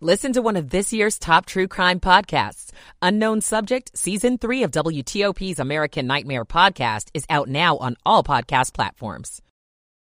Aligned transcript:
Listen 0.00 0.34
to 0.34 0.42
one 0.42 0.56
of 0.56 0.68
this 0.68 0.92
year's 0.92 1.18
top 1.18 1.46
true 1.46 1.66
crime 1.66 2.00
podcasts. 2.00 2.70
Unknown 3.00 3.40
Subject, 3.40 3.96
Season 3.96 4.36
3 4.36 4.64
of 4.64 4.70
WTOP's 4.70 5.58
American 5.58 6.06
Nightmare 6.06 6.44
podcast 6.44 7.08
is 7.14 7.24
out 7.30 7.48
now 7.48 7.78
on 7.78 7.96
all 8.04 8.22
podcast 8.22 8.74
platforms. 8.74 9.40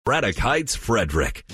Braddock 0.04 0.38
Heights, 0.38 0.76
Frederick. 0.76 1.46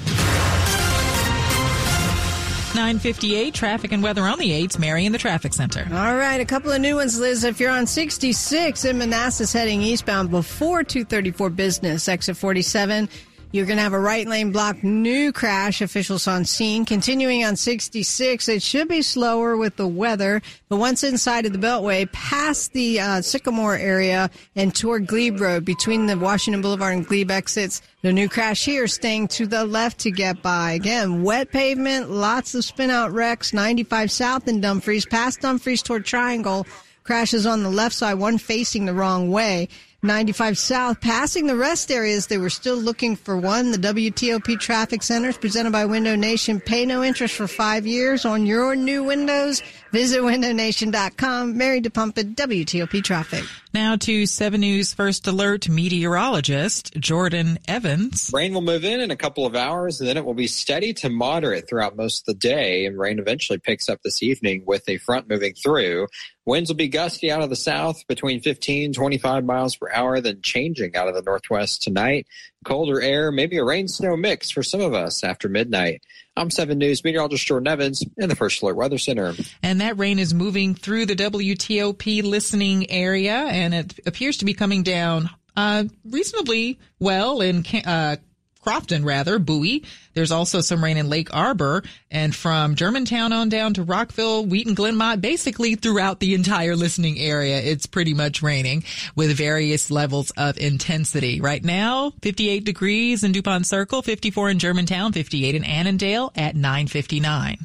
958 2.76 3.54
traffic 3.54 3.92
and 3.92 4.02
weather 4.02 4.22
on 4.24 4.40
the 4.40 4.52
8s. 4.52 4.80
Mary 4.80 5.06
in 5.06 5.12
the 5.12 5.18
traffic 5.18 5.54
center. 5.54 5.86
All 5.92 6.16
right, 6.16 6.40
a 6.40 6.46
couple 6.46 6.72
of 6.72 6.80
new 6.80 6.96
ones, 6.96 7.20
Liz. 7.20 7.44
If 7.44 7.60
you're 7.60 7.72
on 7.72 7.88
66 7.88 8.86
in 8.86 8.98
Manassas 8.98 9.52
heading 9.52 9.82
eastbound 9.82 10.32
before 10.32 10.86
234 10.86 11.50
business, 11.50 12.08
exit 12.08 12.38
47, 12.38 13.10
you're 13.52 13.66
going 13.66 13.78
to 13.78 13.84
have 13.84 13.94
a 13.94 14.00
right 14.00 14.28
lane 14.28 14.52
block 14.52 14.84
new 14.84 15.32
crash. 15.32 15.82
Officials 15.82 16.28
on 16.28 16.46
scene. 16.46 16.86
Continuing 16.86 17.44
on 17.44 17.56
66, 17.56 18.48
it 18.48 18.62
should 18.62 18.88
be 18.88 19.02
slower 19.02 19.58
with 19.58 19.76
the 19.76 19.88
weather, 19.88 20.42
but 20.68 20.78
once 20.78 21.04
inside 21.04 21.46
of 21.46 21.54
the 21.54 21.58
Beltway, 21.58 22.12
past 22.12 22.74
the 22.74 23.00
uh, 23.00 23.22
Sycamore 23.22 23.76
area 23.76 24.30
and 24.56 24.76
toward 24.76 25.08
Glebe 25.08 25.42
Road, 25.42 25.66
between 25.66 26.06
the 26.06 26.18
Washington 26.18 26.62
Boulevard 26.62 26.94
and 26.96 27.08
Glebe 27.08 27.32
exits, 27.32 27.82
the 28.04 28.14
new 28.14 28.30
crash 28.30 28.66
here 28.66 28.88
staying 28.88 29.28
to 29.30 29.48
the 29.48 29.66
left 29.66 30.00
to 30.00 30.12
get 30.12 30.42
by. 30.44 30.74
Again, 30.74 31.24
wet 31.24 31.52
pavement, 31.52 32.12
lots 32.12 32.54
of 32.54 32.64
spin 32.64 32.92
out 32.92 33.12
wrecks. 33.12 33.52
95 33.52 34.12
south 34.12 34.48
in 34.48 34.62
Dumfries, 34.62 35.06
past 35.06 35.42
Dumfries 35.42 35.82
toward 35.82 36.06
Triangle. 36.06 36.68
Crashes 37.04 37.48
on 37.48 37.64
the 37.64 37.72
left 37.72 37.96
side, 37.96 38.14
one 38.16 38.38
facing 38.38 38.86
the 38.86 38.94
wrong 38.94 39.32
way. 39.32 39.68
95 40.02 40.58
South, 40.58 41.02
passing 41.02 41.46
the 41.46 41.58
rest 41.58 41.92
areas. 41.92 42.28
They 42.28 42.38
were 42.38 42.50
still 42.50 42.78
looking 42.78 43.18
for 43.18 43.36
one. 43.36 43.72
The 43.72 43.78
WTOP 43.78 44.58
Traffic 44.58 45.04
Centers 45.04 45.38
presented 45.38 45.72
by 45.72 45.84
Window 45.86 46.16
Nation. 46.16 46.62
Pay 46.62 46.86
no 46.86 47.04
interest 47.04 47.36
for 47.36 47.48
five 47.48 47.86
years 47.86 48.24
on 48.24 48.46
your 48.46 48.78
new 48.78 49.04
windows. 49.04 49.62
Visit 49.92 50.22
windownation.com. 50.22 51.58
Mary 51.58 51.82
DePompa, 51.82 52.36
WTOP 52.36 53.04
Traffic. 53.04 53.44
Now 53.74 53.96
to 53.98 54.26
7 54.26 54.60
News 54.60 54.94
First 54.94 55.28
Alert 55.28 55.70
meteorologist 55.70 56.94
Jordan 56.96 57.60
Evans. 57.68 58.30
Rain 58.34 58.54
will 58.54 58.62
move 58.62 58.84
in 58.84 59.00
in 59.00 59.12
a 59.12 59.16
couple 59.16 59.46
of 59.46 59.56
hours, 59.56 60.00
and 60.00 60.10
then 60.10 60.18
it 60.18 60.26
will 60.26 60.34
be 60.34 60.48
steady 60.48 60.94
to 60.94 61.10
moderate 61.10 61.68
throughout 61.68 61.96
most 61.96 62.22
of 62.22 62.26
the 62.26 62.40
day. 62.40 62.86
And 62.86 63.00
rain 63.00 63.20
eventually 63.20 63.60
picks 63.60 63.90
up 63.90 64.00
this 64.04 64.22
evening 64.22 64.64
with 64.66 64.88
a 64.90 64.98
front 64.98 65.30
moving 65.30 65.54
through. 65.54 66.08
Winds 66.46 66.70
will 66.70 66.78
be 66.78 66.88
gusty 66.88 67.32
out 67.32 67.44
of 67.44 67.50
the 67.50 67.56
south 67.56 68.06
between 68.08 68.42
15 68.42 68.94
25 68.94 69.46
miles 69.46 69.76
per 69.76 69.88
hour, 69.92 70.20
then 70.20 70.42
changing 70.42 70.96
out 70.96 71.08
of 71.08 71.14
the 71.14 71.22
northwest 71.22 71.84
tonight. 71.84 72.26
Colder 72.66 73.02
air, 73.02 73.32
maybe 73.32 73.58
a 73.58 73.64
rain 73.64 73.88
snow 73.88 74.18
mix 74.18 74.50
for 74.50 74.64
some 74.64 74.82
of 74.82 74.94
us 74.94 75.24
after 75.24 75.48
midnight. 75.48 76.02
I'm 76.40 76.50
7 76.50 76.78
News 76.78 77.04
meteorologist 77.04 77.46
Jordan 77.46 77.68
Evans 77.68 78.02
in 78.18 78.30
the 78.30 78.36
First 78.36 78.62
Alert 78.62 78.78
Weather 78.78 78.98
Center. 78.98 79.34
And 79.62 79.82
that 79.82 79.98
rain 79.98 80.20
is 80.20 80.34
moving 80.34 80.74
through 80.74 81.06
the 81.06 81.16
WTOP 81.16 82.24
listening 82.24 82.90
area, 82.90 83.34
and 83.34 83.74
it 83.74 84.00
appears 84.06 84.38
to 84.38 84.46
be 84.46 84.54
coming 84.54 84.82
down 84.82 85.30
uh, 85.58 85.84
reasonably 86.06 86.80
well 87.00 87.42
in 87.42 87.66
uh, 87.86 88.16
Crofton, 88.64 89.06
rather, 89.06 89.40
Bowie. 89.40 89.84
There's 90.14 90.32
also 90.32 90.62
some 90.62 90.84
rain 90.84 90.98
in 90.98 91.10
Lake 91.10 91.34
Arbor 91.34 91.84
and 92.12 92.36
from 92.36 92.76
Germantown 92.76 93.32
on 93.32 93.50
down 93.50 93.74
to 93.76 93.84
Rockville, 93.84 94.46
Wheaton, 94.46 94.76
Glenmont, 94.76 95.22
basically 95.22 95.76
throughout 95.76 96.20
the 96.20 96.36
entire 96.36 96.76
listening 96.76 97.20
area. 97.20 97.60
It's 97.62 97.86
pretty 97.86 98.14
much 98.14 98.42
raining 98.42 98.84
with 99.16 99.36
various 99.38 99.90
levels 99.90 100.32
of 100.32 100.58
intensity. 100.58 101.40
Right 101.40 101.64
now, 101.64 102.12
58 102.22 102.66
degrees 102.66 103.24
in 103.24 103.32
DuPont 103.32 103.66
Circle, 103.66 104.02
54 104.02 104.50
in 104.50 104.60
Germantown, 104.60 105.14
58 105.14 105.56
in 105.56 105.64
Annandale 105.64 106.32
at 106.36 106.56
959. 106.56 107.58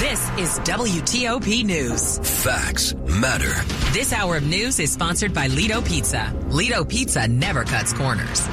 This 0.00 0.30
is 0.38 0.58
WTOP 0.60 1.64
News. 1.64 2.18
Facts 2.42 2.94
matter. 2.94 3.52
This 3.92 4.12
hour 4.12 4.36
of 4.36 4.44
news 4.44 4.78
is 4.78 4.90
sponsored 4.90 5.34
by 5.34 5.48
Lido 5.48 5.82
Pizza. 5.82 6.34
Lido 6.48 6.84
Pizza 6.84 7.28
never 7.28 7.64
cuts 7.64 7.92
corners. 7.92 8.48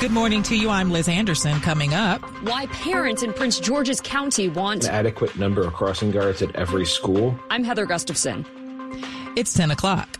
Good 0.00 0.12
morning 0.12 0.42
to 0.44 0.56
you. 0.56 0.70
I'm 0.70 0.90
Liz 0.90 1.10
Anderson. 1.10 1.60
Coming 1.60 1.92
up, 1.92 2.22
why 2.42 2.64
parents 2.68 3.22
in 3.22 3.34
Prince 3.34 3.60
George's 3.60 4.00
County 4.00 4.48
want 4.48 4.84
an 4.84 4.90
adequate 4.90 5.36
number 5.36 5.60
of 5.60 5.74
crossing 5.74 6.10
guards 6.10 6.40
at 6.40 6.56
every 6.56 6.86
school. 6.86 7.38
I'm 7.50 7.64
Heather 7.64 7.84
Gustafson. 7.84 8.46
It's 9.36 9.52
10 9.52 9.72
o'clock. 9.72 10.19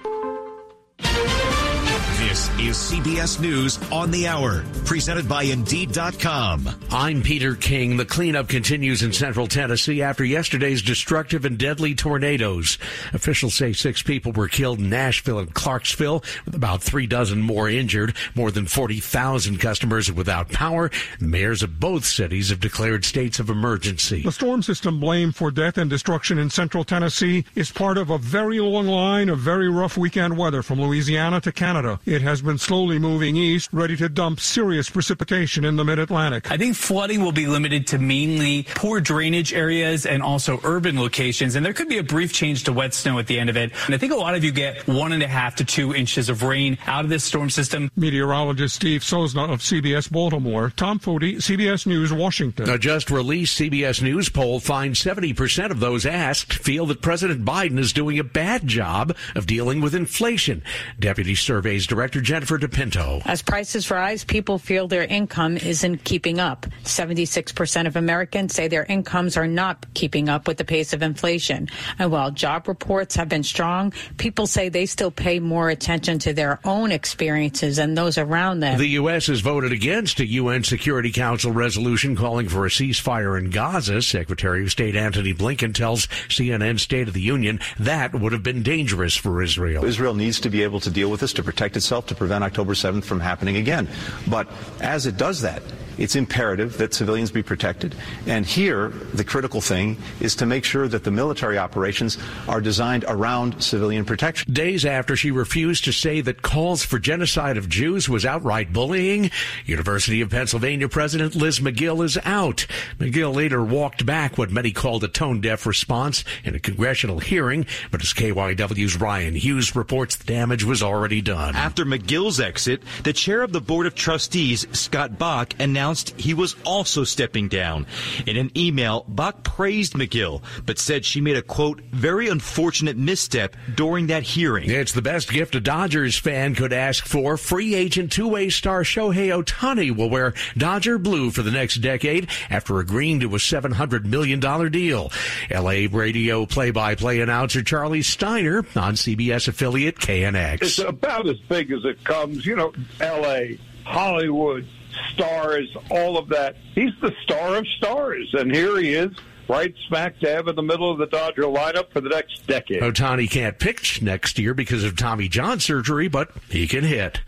This 2.61 2.93
is 2.93 3.01
CBS 3.01 3.41
News 3.41 3.79
on 3.91 4.11
the 4.11 4.29
Hour, 4.29 4.65
presented 4.85 5.27
by 5.27 5.45
Indeed.com. 5.45 6.69
I'm 6.91 7.23
Peter 7.23 7.55
King. 7.55 7.97
The 7.97 8.05
cleanup 8.05 8.49
continues 8.49 9.03
in 9.03 9.15
central 9.15 9.47
Tennessee 9.47 10.03
after 10.03 10.25
yesterday's 10.25 10.83
destructive 10.83 11.47
and 11.47 11.57
deadly 11.57 11.95
tornadoes. 11.95 12.77
Officials 13.15 13.55
say 13.55 13.73
six 13.73 14.03
people 14.03 14.33
were 14.33 14.47
killed 14.47 14.79
in 14.79 14.91
Nashville 14.91 15.39
and 15.39 15.55
Clarksville, 15.55 16.23
with 16.45 16.55
about 16.55 16.83
three 16.83 17.07
dozen 17.07 17.41
more 17.41 17.69
injured. 17.69 18.15
More 18.35 18.51
than 18.51 18.67
40,000 18.67 19.57
customers 19.59 20.11
are 20.11 20.15
without 20.15 20.51
power. 20.51 20.91
The 21.19 21.29
mayors 21.29 21.63
of 21.63 21.81
both 21.81 22.05
cities 22.05 22.51
have 22.51 22.61
declared 22.61 23.07
states 23.07 23.41
of 23.41 23.49
emergency. 23.49 24.23
The 24.23 24.33
storm 24.33 24.63
system 24.63 25.01
blamed 25.01 25.35
for 25.35 25.51
death 25.51 25.79
and 25.79 25.89
destruction 25.89 26.39
in 26.39 26.51
central 26.51 26.85
Tennessee 26.85 27.47
is 27.55 27.71
part 27.71 27.97
of 27.97 28.11
a 28.11 28.19
very 28.19 28.61
long 28.61 28.87
line 28.87 29.31
of 29.31 29.39
very 29.39 29.71
rough 29.71 29.97
weekend 29.97 30.37
weather 30.37 30.63
from 30.63 30.81
Louisiana 30.81 31.41
to 31.41 31.53
Canada. 31.53 31.99
It 32.05 32.21
has 32.21 32.43
been 32.43 32.50
slowly 32.59 32.99
moving 32.99 33.37
east, 33.37 33.71
ready 33.73 33.97
to 33.97 34.09
dump 34.09 34.41
serious 34.41 34.89
precipitation 34.89 35.65
in 35.65 35.77
the 35.77 35.85
mid 35.85 35.99
Atlantic. 35.99 36.51
I 36.51 36.57
think 36.57 36.77
flooding 36.77 37.23
will 37.23 37.33
be 37.33 37.47
limited 37.47 37.87
to 37.89 37.99
mainly 37.99 38.67
poor 38.75 39.01
drainage 39.01 39.53
areas 39.53 40.07
and 40.07 40.23
also 40.23 40.61
urban 40.65 40.99
locations. 40.99 41.55
And 41.55 41.65
there 41.65 41.73
could 41.73 41.89
be 41.89 41.99
a 41.99 42.03
brief 42.03 42.33
change 42.33 42.65
to 42.65 42.73
wet 42.73 42.95
snow 42.95 43.19
at 43.19 43.27
the 43.27 43.39
end 43.39 43.51
of 43.51 43.57
it. 43.57 43.73
And 43.87 43.95
I 43.95 43.99
think 43.99 44.13
a 44.13 44.17
lot 44.17 44.35
of 44.35 44.45
you 44.45 44.53
get 44.53 44.87
one 44.87 45.13
and 45.13 45.23
a 45.23 45.29
half 45.29 45.57
to 45.57 45.65
two 45.65 45.95
inches 45.95 46.29
of 46.29 46.43
rain 46.43 46.79
out 46.87 47.05
of 47.05 47.11
this 47.11 47.25
storm 47.25 47.51
system. 47.51 47.91
Meteorologist 47.97 48.75
Steve 48.75 49.03
Sosna 49.03 49.53
of 49.53 49.61
CBS 49.61 50.11
Baltimore, 50.11 50.71
Tom 50.77 50.99
Foty, 50.99 51.37
CBS 51.37 51.87
News, 51.87 52.13
Washington. 52.13 52.69
A 52.69 52.79
just 52.79 53.11
released 53.11 53.59
CBS 53.59 54.03
News 54.03 54.29
poll 54.29 54.61
finds 54.61 55.03
70% 55.03 55.71
of 55.71 55.81
those 55.81 56.07
asked 56.07 56.53
feel 56.55 56.87
that 56.87 57.03
President 57.03 57.45
Biden 57.45 57.79
is 57.79 57.93
doing 57.93 58.19
a 58.19 58.25
bad 58.25 58.67
job 58.67 59.17
of 59.35 59.47
dealing 59.47 59.81
with 59.81 59.95
inflation. 59.95 60.63
Deputy 60.99 61.35
Surveys 61.35 61.87
Director 61.87 62.21
Jennifer 62.41 62.59
DePinto. 62.59 63.21
As 63.27 63.43
prices 63.43 63.91
rise, 63.91 64.25
people 64.25 64.57
feel 64.57 64.89
their 64.89 65.05
income 65.05 65.59
isn't 65.59 66.05
keeping 66.05 66.41
up. 66.41 66.65
76% 66.85 67.87
of 67.87 67.97
Americans 67.97 68.55
say 68.55 68.67
their 68.67 68.85
incomes 68.85 69.37
are 69.37 69.47
not 69.47 69.85
keeping 69.93 70.31
up 70.31 70.49
with 70.49 70.57
the 70.57 70.65
pace 70.65 70.95
of 70.95 71.03
inflation. 71.03 71.69
And 71.99 72.11
while 72.11 72.31
job 72.31 72.67
reports 72.67 73.15
have 73.17 73.29
been 73.29 73.43
strong, 73.43 73.93
people 74.17 74.47
say 74.47 74.71
they 74.71 74.87
still 74.87 75.11
pay 75.11 75.39
more 75.39 75.69
attention 75.69 76.19
to 76.21 76.33
their 76.33 76.61
own 76.65 76.93
experiences 76.93 77.79
and 77.79 77.95
those 77.95 78.17
around 78.17 78.61
them. 78.61 78.79
The 78.79 78.87
U.S. 78.87 79.27
has 79.27 79.41
voted 79.41 79.73
against 79.73 80.19
a 80.21 80.27
UN 80.27 80.65
Security 80.65 81.13
Council 81.13 81.53
resolution 81.53 82.17
calling 82.17 82.49
for 82.49 82.65
a 82.65 82.71
ceasefire 82.71 83.39
in 83.39 83.51
Gaza. 83.51 84.01
Secretary 84.01 84.63
of 84.63 84.71
State 84.71 84.97
Antony 84.97 85.35
Blinken 85.35 85.75
tells 85.75 86.07
CNN 86.29 86.81
State 86.81 87.07
of 87.07 87.13
the 87.13 87.21
Union 87.21 87.61
that 87.79 88.15
would 88.15 88.33
have 88.33 88.43
been 88.43 88.63
dangerous 88.63 89.15
for 89.15 89.43
Israel. 89.43 89.85
Israel 89.85 90.15
needs 90.15 90.41
to 90.41 90.49
be 90.49 90.63
able 90.63 90.81
to 90.81 90.91
deal 90.91 91.11
with 91.11 91.21
this 91.21 91.35
to 91.35 91.43
protect 91.43 91.77
itself, 91.77 92.07
to 92.07 92.15
prevent 92.15 92.30
October 92.31 92.75
7th 92.75 93.05
from 93.05 93.21
happening 93.21 93.57
again. 93.57 93.89
But 94.29 94.49
as 94.81 95.07
it 95.07 95.17
does 95.17 95.43
that, 95.43 95.63
it's 95.99 96.17
imperative 96.17 96.79
that 96.79 96.95
civilians 96.95 97.31
be 97.31 97.43
protected. 97.43 97.95
And 98.27 98.47
here, 98.47 98.89
the 98.89 99.25
critical 99.25 99.61
thing 99.61 99.97
is 100.21 100.35
to 100.37 100.47
make 100.47 100.65
sure 100.65 100.89
that 100.89 101.05
the 101.05 101.11
military 101.11 101.59
operations 101.59 102.19
are 102.49 102.61
designed 102.61 103.05
around 103.09 103.63
civilian 103.63 104.05
protection. 104.05 104.53
Days 104.53 104.85
after 104.85 105.17
she 105.17 105.31
refused 105.31 105.85
to 105.85 105.93
say 105.93 106.21
that 106.23 106.43
calls 106.43 106.85
for 106.85 106.99
genocide 106.99 107.57
of 107.57 107.69
Jews 107.69 108.09
was 108.09 108.25
outright 108.25 108.73
bullying, 108.73 109.31
University 109.67 110.21
of 110.21 110.31
Pennsylvania 110.31 110.89
President 110.89 111.35
Liz 111.35 111.61
Magill 111.61 112.05
is 112.05 112.19
out. 112.25 112.67
Magill 112.99 113.35
later 113.35 113.63
walked 113.63 114.07
back 114.07 114.39
what 114.39 114.51
many 114.51 114.73
called 114.73 115.05
a 115.05 115.09
tone 115.09 115.41
deaf 115.41 115.67
response 115.67 116.25
in 116.45 116.55
a 116.55 116.61
congressional 116.61 117.19
hearing, 117.19 117.67
but 117.91 118.03
as 118.03 118.13
KYW's 118.13 118.99
Ryan 119.01 119.35
Hughes 119.35 119.77
reports, 119.77 120.17
the 120.17 120.25
damage 120.25 120.65
was 120.65 120.83
already 120.83 121.21
done. 121.21 121.55
After 121.55 121.85
Magill's 121.85 122.41
exit, 122.41 122.83
the 123.05 123.13
chair 123.13 123.43
of 123.43 123.53
the 123.53 123.61
Board 123.61 123.87
of 123.87 123.95
Trustees, 123.95 124.67
Scott 124.73 125.19
Bok, 125.19 125.55
announced 125.59 125.80
announced 125.81 126.11
he 126.21 126.35
was 126.35 126.57
also 126.67 127.05
stepping 127.05 127.49
down. 127.49 127.87
In 128.27 128.37
an 128.37 128.51
email, 128.55 129.07
Bok 129.09 129.43
praised 129.43 129.95
Magill, 129.95 130.43
but 130.67 130.79
said 130.79 131.07
she 131.07 131.23
made 131.23 131.37
a 131.37 131.43
quote, 131.43 131.81
very 131.91 132.29
unfortunate 132.29 132.99
misstep 132.99 133.57
during 133.77 134.09
that 134.09 134.23
hearing. 134.23 134.69
It's 134.69 134.93
the 134.93 135.01
best 135.01 135.31
gift 135.33 135.55
a 135.55 135.61
Dodgers 135.61 136.19
fan 136.19 136.55
could 136.55 136.75
ask 136.75 137.07
for. 137.07 137.39
Free 137.39 137.75
agent 137.75 138.13
two-way 138.13 138.51
star 138.51 138.83
Shohei 138.83 139.43
Ohtani 139.43 139.97
will 139.97 140.11
wear 140.11 140.35
Dodger 140.55 140.99
blue 140.99 141.31
for 141.31 141.41
the 141.41 141.51
next 141.51 141.77
decade 141.77 142.29
after 142.51 142.79
agreeing 142.79 143.21
to 143.21 143.35
a 143.35 143.39
$700 143.39 144.05
million 144.05 144.39
deal. 144.71 145.11
LA 145.51 145.87
radio 145.91 146.45
play-by-play 146.45 147.21
announcer 147.21 147.63
Charlie 147.63 148.03
Steiner 148.03 148.59
on 148.77 148.97
CBS 148.97 149.49
affiliate 149.49 149.97
KNX. 149.97 150.63
It's 150.63 150.79
about 150.79 151.27
as 151.27 151.39
big 151.39 151.73
as 151.73 151.87
it 151.87 152.05
comes. 152.05 152.45
You 152.45 152.57
know, 152.57 152.73
LA, 153.01 153.57
Hollywood, 153.85 154.67
stars, 155.13 155.69
all 155.91 156.17
of 156.17 156.29
that. 156.29 156.57
He's 156.75 156.93
the 157.01 157.13
star 157.23 157.57
of 157.57 157.67
stars, 157.79 158.35
and 158.35 158.55
here 158.55 158.79
he 158.79 158.95
is 158.95 159.11
right 159.49 159.75
smack 159.89 160.19
dab 160.21 160.47
in 160.47 160.55
the 160.55 160.63
middle 160.63 160.93
of 160.93 160.99
the 160.99 161.07
Dodger 161.07 161.43
lineup 161.43 161.93
for 161.93 162.01
the 162.01 162.09
next 162.09 162.47
decade. 162.47 162.83
Ohtani 162.83 163.29
can't 163.29 163.59
pitch 163.59 164.01
next 164.01 164.39
year 164.39 164.55
because 164.55 164.85
of 164.85 164.97
Tommy 164.97 165.29
John 165.29 165.59
surgery, 165.59 166.07
but 166.07 166.31
he 166.49 166.69
can 166.69 166.85
hit. 166.85 167.21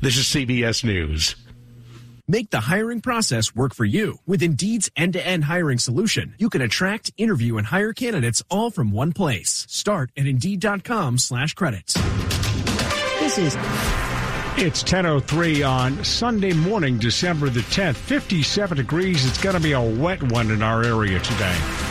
This 0.00 0.16
is 0.16 0.24
CBS 0.24 0.82
News. 0.82 1.36
Make 2.30 2.50
the 2.50 2.60
hiring 2.60 3.00
process 3.00 3.54
work 3.54 3.74
for 3.74 3.86
you. 3.86 4.18
With 4.26 4.42
Indeed's 4.42 4.90
end-to-end 4.96 5.44
hiring 5.44 5.78
solution, 5.78 6.34
you 6.38 6.50
can 6.50 6.60
attract, 6.60 7.10
interview, 7.16 7.56
and 7.56 7.66
hire 7.66 7.94
candidates 7.94 8.42
all 8.50 8.70
from 8.70 8.90
one 8.90 9.12
place. 9.12 9.64
Start 9.70 10.10
at 10.14 10.26
Indeed.com 10.26 11.16
slash 11.18 11.54
credits. 11.54 11.94
This 13.20 13.38
is 13.38 13.56
It's 14.60 14.82
10.03 14.82 15.70
on 15.70 16.02
Sunday 16.02 16.52
morning, 16.52 16.98
December 16.98 17.48
the 17.48 17.60
10th. 17.60 17.94
57 17.94 18.76
degrees. 18.76 19.24
It's 19.24 19.40
going 19.40 19.54
to 19.54 19.62
be 19.62 19.70
a 19.70 19.80
wet 19.80 20.20
one 20.32 20.50
in 20.50 20.64
our 20.64 20.82
area 20.82 21.20
today. 21.20 21.87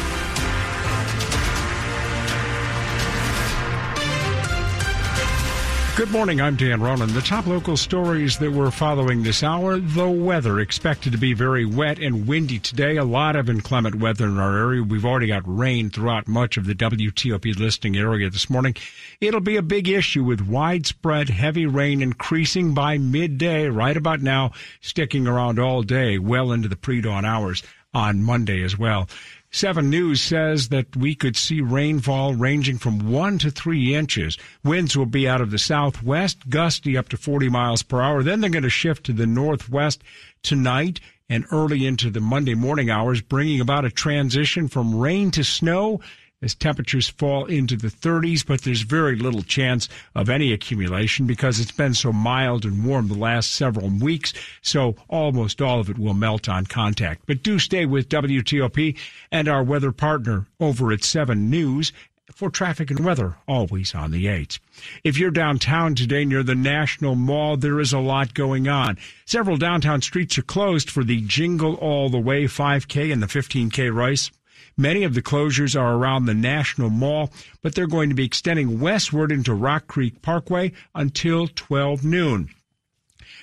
Good 5.97 6.11
morning. 6.11 6.39
I'm 6.39 6.55
Dan 6.55 6.79
Ronan. 6.79 7.11
The 7.15 7.21
top 7.21 7.47
local 7.47 7.75
stories 7.75 8.38
that 8.38 8.51
we're 8.51 8.69
following 8.69 9.23
this 9.23 9.41
hour. 9.41 9.79
The 9.79 10.07
weather 10.07 10.59
expected 10.59 11.11
to 11.13 11.17
be 11.17 11.33
very 11.33 11.65
wet 11.65 11.97
and 11.97 12.27
windy 12.27 12.59
today. 12.59 12.97
A 12.97 13.03
lot 13.03 13.35
of 13.35 13.49
inclement 13.49 13.95
weather 13.95 14.25
in 14.25 14.38
our 14.38 14.55
area. 14.59 14.83
We've 14.83 15.05
already 15.07 15.25
got 15.25 15.41
rain 15.47 15.89
throughout 15.89 16.27
much 16.27 16.55
of 16.55 16.67
the 16.67 16.75
WTOP 16.75 17.57
listing 17.57 17.97
area 17.97 18.29
this 18.29 18.47
morning. 18.47 18.75
It'll 19.19 19.39
be 19.41 19.57
a 19.57 19.63
big 19.63 19.89
issue 19.89 20.23
with 20.23 20.47
widespread 20.47 21.29
heavy 21.29 21.65
rain 21.65 22.03
increasing 22.03 22.75
by 22.75 22.99
midday, 22.99 23.65
right 23.65 23.97
about 23.97 24.21
now, 24.21 24.51
sticking 24.81 25.25
around 25.25 25.57
all 25.57 25.81
day, 25.81 26.19
well 26.19 26.51
into 26.51 26.69
the 26.69 26.75
pre-dawn 26.75 27.25
hours 27.25 27.63
on 27.91 28.21
Monday 28.21 28.61
as 28.61 28.77
well. 28.77 29.09
7 29.51 29.89
News 29.89 30.21
says 30.21 30.69
that 30.69 30.95
we 30.95 31.15
could 31.15 31.38
see 31.38 31.61
rainfall 31.61 32.35
ranging 32.35 32.77
from 32.77 33.11
1 33.11 33.38
to 33.39 33.51
3 33.51 33.95
inches. 33.95 34.38
Winds 34.63 34.97
will 34.97 35.05
be 35.05 35.27
out 35.27 35.41
of 35.41 35.51
the 35.51 35.57
southwest, 35.57 36.49
gusty 36.49 36.97
up 36.97 37.09
to 37.09 37.17
40 37.17 37.49
miles 37.49 37.81
per 37.81 38.01
hour. 38.01 38.23
Then 38.23 38.41
they're 38.41 38.49
going 38.49 38.63
to 38.63 38.69
shift 38.69 39.05
to 39.05 39.13
the 39.13 39.25
northwest 39.25 40.03
tonight 40.44 40.99
and 41.29 41.45
early 41.51 41.85
into 41.85 42.09
the 42.09 42.21
Monday 42.21 42.55
morning 42.55 42.89
hours, 42.89 43.21
bringing 43.21 43.61
about 43.61 43.85
a 43.85 43.89
transition 43.89 44.67
from 44.67 44.95
rain 44.95 45.31
to 45.31 45.44
snow 45.44 46.01
as 46.42 46.54
temperatures 46.54 47.10
fall 47.10 47.45
into 47.45 47.75
the 47.75 47.88
30s, 47.88 48.45
but 48.45 48.62
there's 48.62 48.81
very 48.81 49.16
little 49.16 49.42
chance 49.42 49.89
of 50.13 50.30
any 50.30 50.54
accumulation 50.54 51.25
because 51.25 51.60
it's 51.60 51.72
been 51.72 51.94
so 51.94 52.13
mild 52.13 52.63
and 52.63 52.86
warm 52.86 53.07
the 53.07 53.18
last 53.18 53.51
several 53.51 53.89
weeks. 53.89 54.34
So 54.62 54.95
almost 55.07 55.62
all 55.62 55.80
of 55.80 55.89
it 55.89 55.98
will 55.98 56.13
melt 56.13 56.48
on 56.48 56.66
contact. 56.66 57.24
But 57.25 57.42
do 57.42 57.57
stay 57.57 57.86
with 57.86 58.10
WTOP 58.10 58.95
and 59.31 59.48
our 59.48 59.63
weather 59.63 59.92
partner 59.92 60.45
over 60.60 60.92
at 60.92 61.04
7 61.04 61.50
News 61.50 61.92
for 62.36 62.51
traffic 62.51 62.92
and 62.92 63.00
weather, 63.00 63.38
always 63.48 63.95
on 63.95 64.12
the 64.12 64.25
8s. 64.25 64.60
If 65.04 65.18
you're 65.18 65.31
downtown 65.31 65.95
today 65.95 66.24
near 66.24 66.44
the 66.44 66.56
National 66.56 67.16
Mall, 67.16 67.57
there 67.57 67.80
is 67.80 67.94
a 67.94 68.00
lot 68.00 68.36
going 68.36 68.68
on. 68.68 68.98
Several 69.25 69.57
downtown 69.57 70.04
streets 70.04 70.38
are 70.38 70.44
closed 70.44 70.90
for 70.90 71.04
the 71.04 71.22
Jingle 71.22 71.75
All 71.75 72.10
the 72.10 72.19
Way 72.19 72.44
5K 72.44 73.12
and 73.12 73.24
the 73.24 73.28
15K 73.28 73.95
race. 73.95 74.30
Many 74.77 75.03
of 75.03 75.15
the 75.15 75.24
closures 75.24 75.79
are 75.79 75.95
around 75.95 76.25
the 76.25 76.35
National 76.35 76.91
Mall, 76.91 77.31
but 77.63 77.74
they're 77.74 77.88
going 77.88 78.09
to 78.09 78.15
be 78.15 78.25
extending 78.25 78.79
westward 78.79 79.31
into 79.31 79.53
Rock 79.53 79.88
Creek 79.88 80.21
Parkway 80.21 80.71
until 80.94 81.47
12 81.47 82.06
noon. 82.06 82.50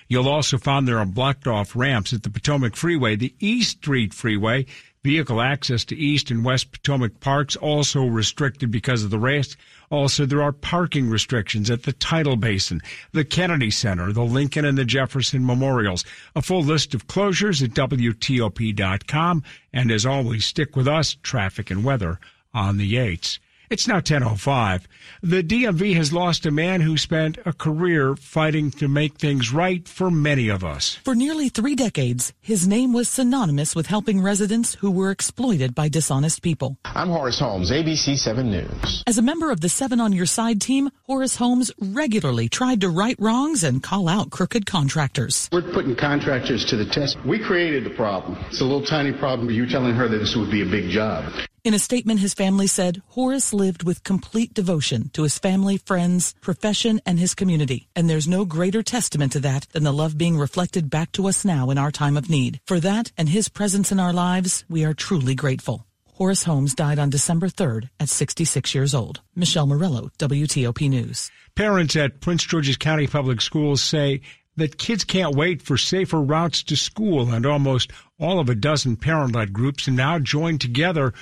You'll 0.06 0.28
also 0.28 0.58
find 0.58 0.86
there 0.86 0.98
are 0.98 1.06
blocked 1.06 1.48
off 1.48 1.74
ramps 1.74 2.12
at 2.12 2.22
the 2.22 2.30
Potomac 2.30 2.76
Freeway, 2.76 3.16
the 3.16 3.34
East 3.40 3.78
Street 3.78 4.14
Freeway. 4.14 4.66
Vehicle 5.02 5.40
access 5.40 5.84
to 5.86 5.96
East 5.96 6.30
and 6.30 6.44
West 6.44 6.70
Potomac 6.70 7.18
Parks 7.20 7.56
also 7.56 8.06
restricted 8.06 8.70
because 8.70 9.02
of 9.02 9.10
the 9.10 9.18
race. 9.18 9.56
Also, 9.90 10.26
there 10.26 10.42
are 10.42 10.52
parking 10.52 11.08
restrictions 11.08 11.70
at 11.70 11.82
the 11.84 11.92
Tidal 11.92 12.36
Basin, 12.36 12.80
the 13.12 13.24
Kennedy 13.24 13.70
Center, 13.70 14.12
the 14.12 14.24
Lincoln 14.24 14.64
and 14.64 14.78
the 14.78 14.84
Jefferson 14.84 15.44
Memorials. 15.44 16.04
A 16.34 16.42
full 16.42 16.62
list 16.62 16.94
of 16.94 17.06
closures 17.06 17.62
at 17.62 17.70
WTOP.com. 17.70 19.42
And 19.72 19.90
as 19.90 20.06
always, 20.06 20.44
stick 20.44 20.76
with 20.76 20.88
us, 20.88 21.16
traffic 21.22 21.70
and 21.70 21.84
weather 21.84 22.18
on 22.52 22.76
the 22.78 22.94
8s. 22.94 23.38
It's 23.70 23.88
now 23.88 24.00
10.05. 24.00 24.82
The 25.22 25.42
DMV 25.42 25.94
has 25.96 26.12
lost 26.12 26.44
a 26.44 26.50
man 26.50 26.82
who 26.82 26.98
spent 26.98 27.38
a 27.46 27.52
career 27.52 28.14
fighting 28.14 28.70
to 28.72 28.88
make 28.88 29.16
things 29.16 29.52
right 29.52 29.88
for 29.88 30.10
many 30.10 30.48
of 30.48 30.62
us. 30.62 30.98
For 31.04 31.14
nearly 31.14 31.48
three 31.48 31.74
decades, 31.74 32.34
his 32.40 32.68
name 32.68 32.92
was 32.92 33.08
synonymous 33.08 33.74
with 33.74 33.86
helping 33.86 34.20
residents 34.20 34.74
who 34.74 34.90
were 34.90 35.10
exploited 35.10 35.74
by 35.74 35.88
dishonest 35.88 36.42
people. 36.42 36.76
I'm 36.84 37.08
Horace 37.08 37.38
Holmes, 37.38 37.70
ABC 37.70 38.18
7 38.18 38.50
News. 38.50 39.02
As 39.06 39.16
a 39.16 39.22
member 39.22 39.50
of 39.50 39.60
the 39.60 39.70
Seven 39.70 40.00
on 40.00 40.12
Your 40.12 40.26
Side 40.26 40.60
team, 40.60 40.90
Horace 41.04 41.36
Holmes 41.36 41.72
regularly 41.80 42.48
tried 42.48 42.82
to 42.82 42.90
right 42.90 43.16
wrongs 43.18 43.64
and 43.64 43.82
call 43.82 44.08
out 44.08 44.30
crooked 44.30 44.66
contractors. 44.66 45.48
We're 45.52 45.72
putting 45.72 45.96
contractors 45.96 46.66
to 46.66 46.76
the 46.76 46.86
test. 46.86 47.16
We 47.26 47.38
created 47.38 47.84
the 47.84 47.96
problem. 47.96 48.36
It's 48.48 48.60
a 48.60 48.64
little 48.64 48.84
tiny 48.84 49.12
problem. 49.12 49.46
But 49.48 49.54
you 49.54 49.66
telling 49.66 49.94
her 49.94 50.06
that 50.06 50.18
this 50.18 50.36
would 50.36 50.50
be 50.50 50.62
a 50.62 50.70
big 50.70 50.90
job. 50.90 51.32
In 51.64 51.72
a 51.72 51.78
statement, 51.78 52.20
his 52.20 52.34
family 52.34 52.66
said 52.66 53.00
Horace 53.06 53.54
lived 53.54 53.84
with 53.84 54.04
complete 54.04 54.52
devotion 54.52 55.08
to 55.14 55.22
his 55.22 55.38
family, 55.38 55.78
friends, 55.78 56.34
profession, 56.42 57.00
and 57.06 57.18
his 57.18 57.34
community. 57.34 57.88
And 57.96 58.08
there's 58.08 58.28
no 58.28 58.44
greater 58.44 58.82
testament 58.82 59.32
to 59.32 59.40
that 59.40 59.66
than 59.72 59.82
the 59.82 59.90
love 59.90 60.18
being 60.18 60.36
reflected 60.36 60.90
back 60.90 61.10
to 61.12 61.26
us 61.26 61.42
now 61.42 61.70
in 61.70 61.78
our 61.78 61.90
time 61.90 62.18
of 62.18 62.28
need. 62.28 62.60
For 62.66 62.80
that 62.80 63.12
and 63.16 63.30
his 63.30 63.48
presence 63.48 63.90
in 63.90 63.98
our 63.98 64.12
lives, 64.12 64.66
we 64.68 64.84
are 64.84 64.92
truly 64.92 65.34
grateful. 65.34 65.86
Horace 66.04 66.42
Holmes 66.42 66.74
died 66.74 66.98
on 66.98 67.08
December 67.08 67.48
3rd 67.48 67.88
at 67.98 68.10
66 68.10 68.74
years 68.74 68.94
old. 68.94 69.22
Michelle 69.34 69.66
Murillo, 69.66 70.10
WTOP 70.18 70.90
News. 70.90 71.30
Parents 71.54 71.96
at 71.96 72.20
Prince 72.20 72.44
George's 72.44 72.76
County 72.76 73.06
Public 73.06 73.40
Schools 73.40 73.82
say 73.82 74.20
that 74.56 74.76
kids 74.76 75.02
can't 75.02 75.34
wait 75.34 75.62
for 75.62 75.78
safer 75.78 76.20
routes 76.20 76.62
to 76.64 76.76
school, 76.76 77.32
and 77.32 77.46
almost 77.46 77.90
all 78.20 78.38
of 78.38 78.50
a 78.50 78.54
dozen 78.54 78.96
parent-led 78.96 79.54
groups 79.54 79.88
now 79.88 80.18
joined 80.18 80.60
together 80.60 81.14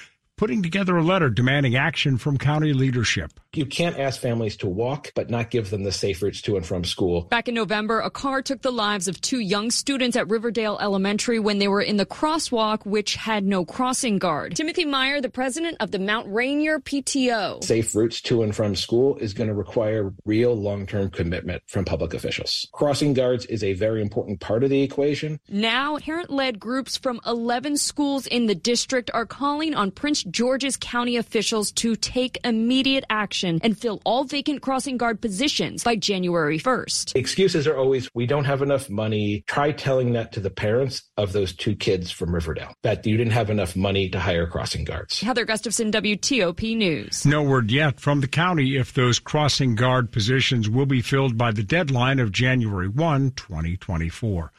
putting 0.43 0.61
together 0.61 0.97
a 0.97 1.05
letter 1.05 1.31
demanding 1.31 1.77
action 1.77 2.19
from 2.19 2.37
county 2.37 2.73
leadership. 2.73 3.39
You 3.55 3.67
can't 3.67 3.99
ask 3.99 4.19
families 4.19 4.57
to 4.59 4.67
walk, 4.67 5.13
but 5.15 5.29
not 5.29 5.51
give 5.51 5.69
them 5.69 5.83
the 5.83 5.93
safe 5.93 6.23
routes 6.23 6.41
to 6.43 6.57
and 6.57 6.65
from 6.65 6.85
school. 6.85 7.25
Back 7.25 7.49
in 7.49 7.55
November, 7.55 8.01
a 8.01 8.09
car 8.09 8.41
took 8.41 8.63
the 8.63 8.71
lives 8.71 9.09
of 9.09 9.21
two 9.21 9.41
young 9.41 9.71
students 9.71 10.17
at 10.17 10.31
Riverdale 10.31 10.79
Elementary 10.81 11.39
when 11.39 11.59
they 11.59 11.69
were 11.69 11.83
in 11.83 11.99
the 11.99 12.07
crosswalk, 12.07 12.87
which 12.87 13.15
had 13.15 13.45
no 13.45 13.67
crossing 13.67 14.19
guard. 14.19 14.57
Timothy 14.57 14.87
Meyer, 14.87 15.21
the 15.21 15.29
president 15.29 15.77
of 15.81 15.91
the 15.91 15.99
Mount 15.99 16.33
Rainier 16.33 16.81
PTO. 16.81 17.63
Safe 17.63 17.95
routes 17.95 18.23
to 18.23 18.43
and 18.43 18.57
from 18.57 18.75
school 18.75 19.19
is 19.19 19.35
going 19.35 19.49
to 19.49 19.55
require 19.55 20.15
real 20.25 20.55
long 20.55 20.87
term 20.87 21.11
commitment 21.11 21.63
from 21.67 21.85
public 21.85 22.15
officials. 22.15 22.67
Crossing 22.73 23.13
guards 23.13 23.45
is 23.45 23.63
a 23.63 23.75
very 23.75 24.01
important 24.01 24.41
part 24.41 24.65
of 24.65 24.71
the 24.71 24.81
equation. 24.81 25.39
Now, 25.51 25.99
parent 25.99 26.31
led 26.31 26.59
groups 26.59 26.97
from 26.97 27.21
11 27.27 27.77
schools 27.77 28.27
in 28.27 28.47
the 28.47 28.55
district 28.55 29.11
are 29.13 29.27
calling 29.27 29.75
on 29.75 29.91
Prince 29.91 30.25
George's 30.25 30.79
County 30.79 31.19
officials 31.19 31.71
to 31.73 31.97
take 31.97 32.39
immediate 32.45 33.05
action 33.11 33.42
and 33.43 33.77
fill 33.77 34.01
all 34.05 34.25
vacant 34.25 34.63
crossing 34.63 34.97
guard 34.97 35.21
positions 35.21 35.85
by 35.85 35.97
January 35.97 36.59
1st. 36.59 37.17
Excuses 37.17 37.67
are 37.67 37.77
always, 37.77 38.09
we 38.15 38.27
don't 38.27 38.45
have 38.45 38.63
enough 38.63 38.89
money. 38.89 39.45
Try 39.47 39.73
telling 39.73 40.13
that 40.13 40.33
to 40.33 40.41
the 40.41 40.51
parents 40.51 41.03
of 41.17 41.33
those 41.33 41.53
two 41.55 41.75
kids 41.75 42.11
from 42.11 42.35
Riverdale, 42.35 42.75
that 42.83 43.07
you 43.07 43.17
didn't 43.17 43.33
have 43.33 43.51
enough 43.51 43.75
money 43.77 44.09
to 44.11 44.21
hire 44.21 44.47
crossing 44.47 44.85
guards. 44.85 45.21
Heather 45.21 45.45
Gustafson, 45.45 45.91
WTOP 45.91 46.77
News. 46.77 47.27
No 47.27 47.43
word 47.43 47.71
yet 47.71 48.01
from 48.01 48.21
the 48.21 48.29
county 48.29 48.77
if 48.77 48.93
those 48.95 49.19
crossing 49.19 49.75
guard 49.75 50.13
positions 50.13 50.69
will 50.69 50.87
be 50.87 51.03
filled 51.03 51.37
by 51.37 51.51
the 51.53 51.63
deadline 51.63 52.19
of 52.19 52.33
January 52.33 52.89
1, 52.89 53.33
2024. 53.33 54.53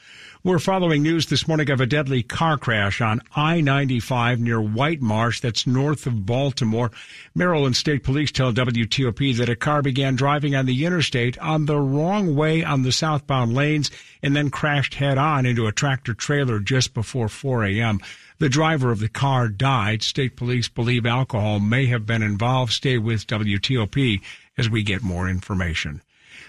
We're 0.45 0.59
following 0.59 1.03
news 1.03 1.27
this 1.27 1.47
morning 1.47 1.69
of 1.69 1.79
a 1.79 1.85
deadly 1.85 2.21
car 2.21 2.57
crash 2.57 2.99
on 2.99 3.21
I-95 3.33 4.39
near 4.39 4.59
White 4.59 5.01
Marsh, 5.01 5.39
that's 5.39 5.65
north 5.65 6.05
of 6.05 6.25
Baltimore. 6.25 6.91
Maryland 7.33 7.77
State 7.77 8.03
Police 8.03 8.29
tell 8.29 8.51
WTOP 8.51 9.37
that 9.37 9.47
a 9.47 9.55
car 9.55 9.81
began 9.81 10.17
driving 10.17 10.53
on 10.53 10.65
the 10.65 10.85
interstate 10.85 11.37
on 11.37 11.65
the 11.65 11.79
wrong 11.79 12.35
way 12.35 12.61
on 12.61 12.83
the 12.83 12.91
southbound 12.91 13.53
lanes 13.53 13.89
and 14.21 14.35
then 14.35 14.49
crashed 14.49 14.95
head 14.95 15.17
on 15.17 15.45
into 15.45 15.65
a 15.65 15.71
tractor 15.71 16.13
trailer 16.13 16.59
just 16.59 16.93
before 16.93 17.29
4 17.29 17.63
a.m. 17.63 18.01
The 18.39 18.49
driver 18.49 18.91
of 18.91 18.99
the 18.99 19.07
car 19.07 19.47
died. 19.47 20.03
State 20.03 20.35
police 20.35 20.67
believe 20.67 21.05
alcohol 21.05 21.61
may 21.61 21.85
have 21.85 22.05
been 22.05 22.21
involved. 22.21 22.73
Stay 22.73 22.97
with 22.97 23.27
WTOP 23.27 24.21
as 24.57 24.69
we 24.69 24.83
get 24.83 25.03
more 25.03 25.29
information. 25.29 26.01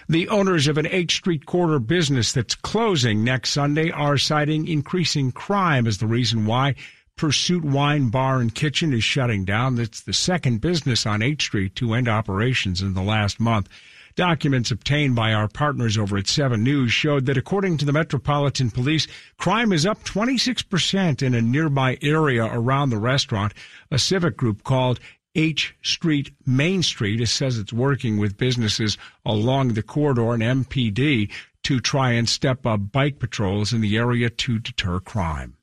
The 0.07 0.29
owners 0.29 0.67
of 0.67 0.77
an 0.77 0.85
H 0.85 1.15
Street 1.15 1.47
corner 1.47 1.79
business 1.79 2.31
that's 2.31 2.53
closing 2.53 3.23
next 3.23 3.49
Sunday 3.49 3.89
are 3.89 4.19
citing 4.19 4.67
increasing 4.67 5.31
crime 5.31 5.87
as 5.87 5.97
the 5.97 6.05
reason 6.05 6.45
why. 6.45 6.75
Pursuit 7.15 7.65
Wine 7.65 8.09
Bar 8.09 8.39
and 8.39 8.53
Kitchen 8.53 8.93
is 8.93 9.03
shutting 9.03 9.45
down. 9.45 9.79
It's 9.79 10.01
the 10.01 10.13
second 10.13 10.61
business 10.61 11.07
on 11.07 11.23
H 11.23 11.43
Street 11.43 11.73
to 11.77 11.95
end 11.95 12.07
operations 12.07 12.83
in 12.83 12.93
the 12.93 13.01
last 13.01 13.39
month. 13.39 13.67
Documents 14.15 14.71
obtained 14.71 15.15
by 15.15 15.33
our 15.33 15.47
partners 15.47 15.97
over 15.97 16.17
at 16.17 16.27
7 16.27 16.63
News 16.63 16.93
showed 16.93 17.25
that 17.25 17.37
according 17.37 17.77
to 17.77 17.85
the 17.85 17.91
Metropolitan 17.91 18.71
Police, 18.71 19.07
crime 19.37 19.73
is 19.73 19.85
up 19.85 20.03
26% 20.03 21.21
in 21.21 21.33
a 21.33 21.41
nearby 21.41 21.97
area 22.01 22.45
around 22.45 22.91
the 22.91 22.97
restaurant. 22.97 23.53
A 23.91 23.97
civic 23.99 24.37
group 24.37 24.63
called 24.63 24.99
H 25.35 25.75
Street 25.83 26.31
Main 26.45 26.81
Street. 26.81 27.21
It 27.21 27.27
says 27.27 27.57
it's 27.57 27.73
working 27.73 28.17
with 28.17 28.37
businesses 28.37 28.97
along 29.25 29.69
the 29.69 29.83
corridor 29.83 30.33
and 30.33 30.41
MPD 30.41 31.31
to 31.63 31.79
try 31.79 32.11
and 32.11 32.29
step 32.29 32.65
up 32.65 32.91
bike 32.91 33.19
patrols 33.19 33.73
in 33.73 33.81
the 33.81 33.97
area 33.97 34.29
to 34.29 34.59
deter 34.59 34.99
crime. 34.99 35.57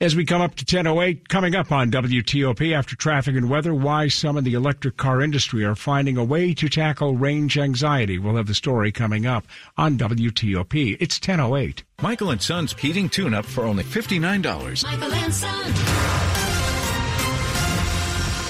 As 0.00 0.16
we 0.16 0.24
come 0.24 0.42
up 0.42 0.56
to 0.56 0.64
1008, 0.64 1.28
coming 1.28 1.54
up 1.54 1.70
on 1.70 1.90
WTOP 1.90 2.76
after 2.76 2.96
traffic 2.96 3.36
and 3.36 3.48
weather, 3.48 3.74
why 3.74 4.08
some 4.08 4.36
in 4.36 4.44
the 4.44 4.54
electric 4.54 4.96
car 4.96 5.22
industry 5.22 5.64
are 5.64 5.76
finding 5.76 6.16
a 6.16 6.24
way 6.24 6.52
to 6.52 6.68
tackle 6.68 7.16
range 7.16 7.56
anxiety. 7.56 8.18
We'll 8.18 8.36
have 8.36 8.48
the 8.48 8.54
story 8.54 8.90
coming 8.90 9.24
up 9.24 9.46
on 9.76 9.96
WTOP. 9.96 10.96
It's 10.98 11.20
1008. 11.20 11.84
Michael 12.02 12.30
and 12.30 12.42
Son's 12.42 12.72
heating 12.74 13.08
tune 13.08 13.34
up 13.34 13.46
for 13.46 13.64
only 13.64 13.84
$59. 13.84 14.84
Michael 14.84 15.12
and 15.14 15.32
Son. 15.32 16.33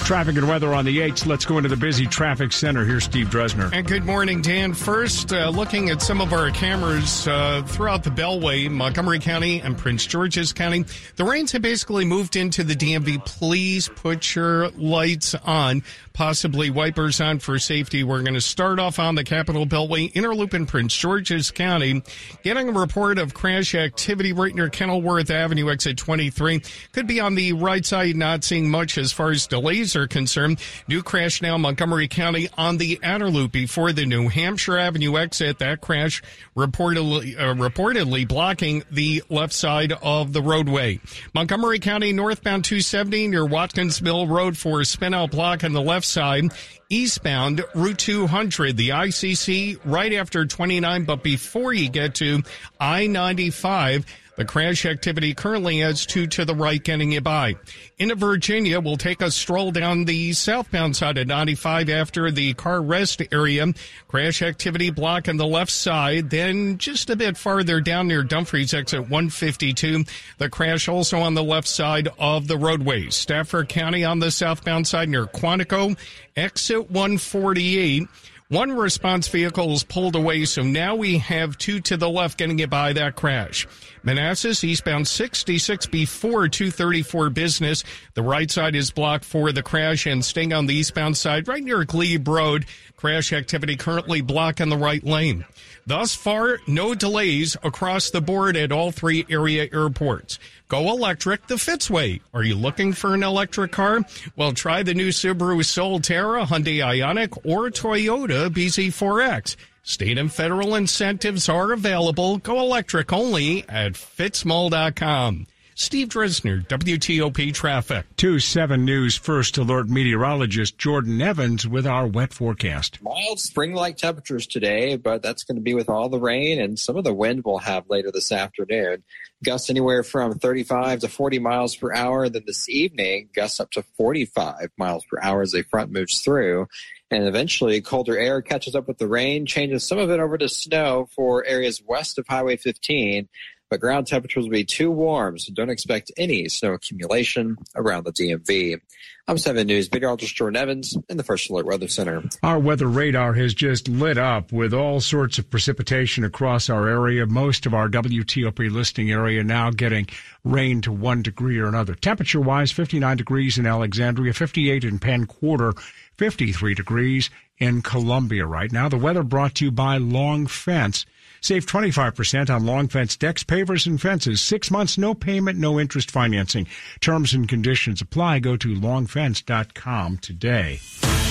Traffic 0.05 0.37
and 0.37 0.47
weather 0.47 0.75
on 0.75 0.85
the 0.85 0.99
8th. 0.99 1.25
Let's 1.25 1.47
go 1.47 1.57
into 1.57 1.71
the 1.71 1.79
busy 1.79 2.07
traffic 2.07 2.53
center. 2.53 2.85
Here's 2.85 3.05
Steve 3.05 3.29
Dresner. 3.29 3.73
And 3.73 3.87
good 3.87 4.05
morning, 4.05 4.43
Dan. 4.43 4.75
First, 4.75 5.33
uh, 5.33 5.49
looking 5.49 5.89
at 5.89 6.03
some 6.03 6.21
of 6.21 6.35
our 6.35 6.51
cameras 6.51 7.27
uh, 7.27 7.63
throughout 7.67 8.05
the 8.05 8.11
Beltway, 8.11 8.71
Montgomery 8.71 9.19
County 9.19 9.63
and 9.63 9.79
Prince 9.79 10.05
George's 10.05 10.53
County, 10.53 10.85
the 11.17 11.25
rains 11.25 11.53
have 11.53 11.63
basically 11.63 12.05
moved 12.05 12.37
into 12.37 12.63
the 12.63 12.75
DMV. 12.75 13.25
Please 13.25 13.89
put 13.89 14.35
your 14.35 14.69
lights 14.73 15.35
on, 15.37 15.83
possibly 16.13 16.69
wipers 16.69 17.19
on 17.23 17.39
for 17.39 17.59
safety. 17.59 18.05
We're 18.05 18.21
going 18.21 18.35
to 18.35 18.43
start 18.43 18.79
off 18.79 18.99
on 18.99 19.15
the 19.15 19.25
Capital 19.25 19.65
Beltway, 19.67 20.13
Inner 20.15 20.35
Loop 20.35 20.53
in 20.53 20.67
Prince 20.67 20.95
George's 20.95 21.51
County. 21.51 22.03
Getting 22.43 22.69
a 22.69 22.73
report 22.73 23.19
of 23.19 23.33
crash 23.33 23.75
activity 23.75 24.35
right 24.35 24.55
near 24.55 24.69
Kenilworth 24.69 25.31
Avenue, 25.31 25.71
exit 25.71 25.97
23. 25.97 26.61
Could 26.93 27.07
be 27.07 27.21
on 27.21 27.37
the 27.37 27.55
right 27.55 27.87
side, 27.87 28.17
not 28.17 28.45
seeing 28.45 28.69
much 28.69 28.99
as 28.99 29.11
far 29.11 29.31
as 29.31 29.47
delays 29.47 29.94
are 29.97 30.07
concerned. 30.07 30.61
New 30.89 31.03
crash 31.03 31.43
now 31.43 31.57
Montgomery 31.59 32.09
County 32.09 32.49
on 32.57 32.79
the 32.79 32.99
outer 33.03 33.29
loop 33.29 33.53
before 33.53 33.93
the 33.93 34.07
New 34.07 34.29
Hampshire 34.29 34.79
Avenue 34.79 35.17
exit. 35.17 35.59
That 35.59 35.81
crash 35.81 36.23
reportedly 36.57 37.39
uh, 37.39 37.55
reportedly 37.55 38.27
blocking 38.27 38.85
the 38.91 39.23
left 39.29 39.53
side 39.53 39.93
of 40.03 40.33
the 40.33 40.43
roadway. 40.43 41.01
Montgomery 41.35 41.79
County 41.79 42.13
northbound 42.13 42.65
270 42.65 43.29
near 43.29 43.47
Watkins 43.47 44.01
Mill 44.03 44.27
Road 44.27 44.57
for 44.57 44.81
a 44.81 44.85
spin 44.85 45.15
out 45.15 45.31
block 45.31 45.65
on 45.65 45.73
the 45.73 45.83
left 45.83 46.07
side 46.07 46.51
eastbound 46.91 47.65
Route 47.75 47.99
200, 47.99 48.77
the 48.77 48.91
ICC 48.91 49.81
right 49.85 50.13
after 50.13 50.47
29, 50.47 51.05
but 51.05 51.23
before 51.23 51.73
you 51.73 51.89
get 51.89 52.15
to 52.17 52.43
I 52.79 53.07
95. 53.07 54.07
The 54.37 54.45
crash 54.45 54.85
activity 54.85 55.33
currently 55.33 55.79
has 55.79 56.07
two 56.07 56.27
to 56.29 56.45
the 56.45 56.57
right 56.57 56.83
getting 56.83 57.13
you 57.13 57.21
by. 57.21 57.55
Into 57.99 58.17
Virginia, 58.17 58.81
we'll 58.81 58.97
take 58.97 59.23
a 59.23 59.31
stroll 59.31 59.71
down 59.71 60.05
the 60.05 60.33
southbound 60.33 60.97
side 60.97 61.19
of 61.19 61.29
95 61.29 61.89
after 61.89 62.31
the 62.33 62.55
car 62.55 62.83
rest 62.83 63.23
area. 63.31 63.73
Crash 64.09 64.43
activity 64.43 64.91
block 64.91 65.29
on 65.29 65.37
the 65.37 65.47
left 65.47 65.71
side. 65.71 66.31
Then 66.31 66.79
just 66.79 67.11
a 67.11 67.17
bit 67.17 67.37
farther 67.37 67.81
down 67.81 68.09
near 68.09 68.25
Dumfries 68.25 68.75
exit 68.75 69.03
152. 69.03 70.05
The 70.39 70.49
crash 70.49 70.89
also 70.89 71.21
on 71.21 71.35
the 71.35 71.45
left 71.45 71.69
side 71.69 72.09
of 72.19 72.49
the 72.49 72.59
roadway. 72.59 73.11
Stafford 73.11 73.69
County 73.69 74.05
on 74.05 74.19
the 74.19 74.33
southbound 74.33 74.89
side 74.89 75.09
near 75.09 75.27
Quantico. 75.27 75.97
Exit 76.37 76.91
148. 76.91 78.09
One 78.51 78.73
response 78.73 79.27
vehicle 79.29 79.73
is 79.73 79.85
pulled 79.85 80.15
away, 80.15 80.45
so 80.45 80.63
now 80.63 80.97
we 80.97 81.17
have 81.17 81.57
two 81.57 81.81
to 81.81 81.97
the 81.97 82.11
left 82.11 82.37
getting 82.37 82.59
it 82.59 82.69
by 82.69 82.93
that 82.93 83.17
crash. 83.17 83.67
Manassas 84.03 84.63
eastbound 84.63 85.09
66 85.09 85.87
before 85.87 86.49
234 86.49 87.31
business. 87.31 87.85
The 88.13 88.23
right 88.23 88.51
side 88.51 88.77
is 88.77 88.91
blocked 88.91 89.25
for 89.25 89.51
the 89.51 89.63
crash 89.63 90.05
and 90.05 90.23
staying 90.23 90.53
on 90.53 90.67
the 90.67 90.75
eastbound 90.75 91.17
side 91.17 91.49
right 91.49 91.65
near 91.65 91.85
Glebe 91.85 92.29
Road. 92.29 92.67
Crash 92.99 93.33
activity 93.33 93.77
currently 93.77 94.21
blocked 94.21 94.61
on 94.61 94.69
the 94.69 94.77
right 94.77 95.03
lane. 95.03 95.47
Thus 95.87 96.15
far, 96.15 96.59
no 96.67 96.95
delays 96.95 97.57
across 97.63 98.11
the 98.11 98.23
board 98.23 98.57
at 98.57 98.73
all 98.73 98.91
three 98.91 99.27
area 99.29 99.69
airports. 99.73 100.39
Go 100.69 100.91
electric 100.91 101.47
the 101.47 101.57
Fitzway. 101.57 102.21
Are 102.33 102.43
you 102.43 102.55
looking 102.55 102.95
for 102.95 103.15
an 103.15 103.23
electric 103.23 103.73
car? 103.73 104.01
Well, 104.35 104.53
try 104.53 104.83
the 104.83 104.95
new 104.95 105.11
Subaru 105.11 105.61
Solterra, 105.61 106.47
Hyundai 106.47 106.79
Ioniq, 106.79 107.39
or 107.45 107.71
Toyota 107.71 108.49
BZ4X. 108.49 109.57
State 109.83 110.17
and 110.17 110.33
federal 110.33 110.75
incentives 110.75 111.51
are 111.51 111.73
available. 111.73 112.39
Go 112.39 112.59
electric 112.61 113.13
only 113.13 113.69
at 113.69 113.93
fitzmall.com. 113.93 115.47
Steve 115.77 116.09
Dresner, 116.09 116.65
WTOP 116.69 117.53
Traffic. 117.53 118.07
2 118.17 118.39
7 118.39 118.85
News 118.85 119.17
First 119.17 119.59
Alert 119.59 119.89
meteorologist 119.89 120.79
Jordan 120.79 121.21
Evans 121.21 121.67
with 121.67 121.85
our 121.85 122.07
wet 122.07 122.33
forecast. 122.33 123.03
Mild 123.03 123.41
spring 123.41 123.75
like 123.75 123.97
temperatures 123.97 124.47
today, 124.47 124.97
but 124.97 125.21
that's 125.21 125.43
going 125.43 125.57
to 125.57 125.61
be 125.61 125.75
with 125.75 125.89
all 125.89 126.09
the 126.09 126.21
rain 126.21 126.61
and 126.61 126.79
some 126.79 126.97
of 126.97 127.03
the 127.03 127.13
wind 127.13 127.43
we'll 127.45 127.59
have 127.59 127.91
later 127.91 128.13
this 128.13 128.31
afternoon. 128.31 129.03
Gusts 129.45 129.69
anywhere 129.69 130.05
from 130.05 130.39
35 130.39 131.01
to 131.01 131.09
40 131.09 131.41
miles 131.41 131.75
per 131.75 131.93
hour. 131.93 132.29
Then 132.29 132.45
this 132.47 132.69
evening, 132.69 133.31
gusts 133.35 133.59
up 133.59 133.73
to 133.73 133.83
45 133.97 134.69
miles 134.79 135.05
per 135.07 135.19
hour 135.21 135.43
as 135.43 135.55
a 135.55 135.65
front 135.65 135.91
moves 135.91 136.21
through. 136.21 136.69
And 137.11 137.25
eventually, 137.25 137.81
colder 137.81 138.17
air 138.17 138.43
catches 138.43 138.77
up 138.77 138.87
with 138.87 138.99
the 138.99 139.09
rain, 139.09 139.45
changes 139.45 139.87
some 139.87 139.99
of 139.99 140.11
it 140.11 140.21
over 140.21 140.39
to 140.39 140.49
snow 140.49 141.09
for 141.15 141.45
areas 141.45 141.83
west 141.85 142.17
of 142.17 142.27
Highway 142.29 142.57
15 142.57 143.29
but 143.75 143.81
ground 143.81 144.07
temperatures 144.07 144.45
will 144.45 144.53
be 144.53 144.63
too 144.63 144.89
warm, 144.89 145.37
so 145.37 145.53
don't 145.53 145.69
expect 145.69 146.13
any 146.17 146.49
snow 146.49 146.75
accumulation 146.75 147.57
around 147.75 148.05
the 148.05 148.13
DMV. 148.13 148.81
I'm 149.27 149.37
7 149.37 149.67
News 149.67 149.91
meteorologist 149.91 150.37
Jordan 150.37 150.55
Evans 150.55 150.97
in 151.09 151.17
the 151.17 151.25
First 151.25 151.51
Alert 151.51 151.67
Weather 151.67 151.89
Center. 151.89 152.23
Our 152.45 152.61
weather 152.61 152.87
radar 152.87 153.33
has 153.33 153.53
just 153.53 153.89
lit 153.89 154.17
up 154.17 154.53
with 154.53 154.73
all 154.73 155.01
sorts 155.01 155.39
of 155.39 155.51
precipitation 155.51 156.23
across 156.23 156.71
our 156.71 156.89
area. 156.89 157.27
Most 157.27 157.67
of 157.67 157.75
our 157.75 157.89
WTOP 157.89 158.71
listing 158.71 159.11
area 159.11 159.43
now 159.43 159.73
getting 159.73 160.07
rain 160.45 160.81
to 160.83 160.93
one 160.93 161.23
degree 161.23 161.59
or 161.59 161.67
another. 161.67 161.97
Temperature 161.97 162.41
wise, 162.41 162.71
59 162.71 163.17
degrees 163.17 163.59
in 163.59 163.67
Alexandria, 163.67 164.35
58 164.35 164.85
in 164.85 165.01
Penn 165.01 165.27
Quarter, 165.27 165.73
53 166.17 166.75
degrees 166.75 167.29
in 167.59 167.83
Columbia 167.83 168.47
right 168.47 168.71
now. 168.71 168.89
The 168.89 168.99
weather 168.99 169.25
brought 169.25 169.57
to 169.57 169.65
you 169.65 169.73
by 169.73 169.97
Long 169.97 170.47
Fence. 170.47 171.07
Save 171.45 171.67
25% 171.67 172.49
on 172.49 172.65
long 172.65 172.89
fence 172.89 173.19
decks, 173.19 173.45
pavers, 173.45 173.87
and 173.87 174.01
fences. 174.01 174.41
Six 174.41 174.71
months, 174.71 174.97
no 174.97 175.13
payment, 175.13 175.59
no 175.59 175.79
interest 175.79 176.11
financing. 176.11 176.67
Terms 177.03 177.35
and 177.35 177.47
conditions 177.47 178.01
apply. 178.01 178.39
Go 178.39 178.57
to 178.57 178.69
longfence.com 178.75 180.17
today. 180.23 180.81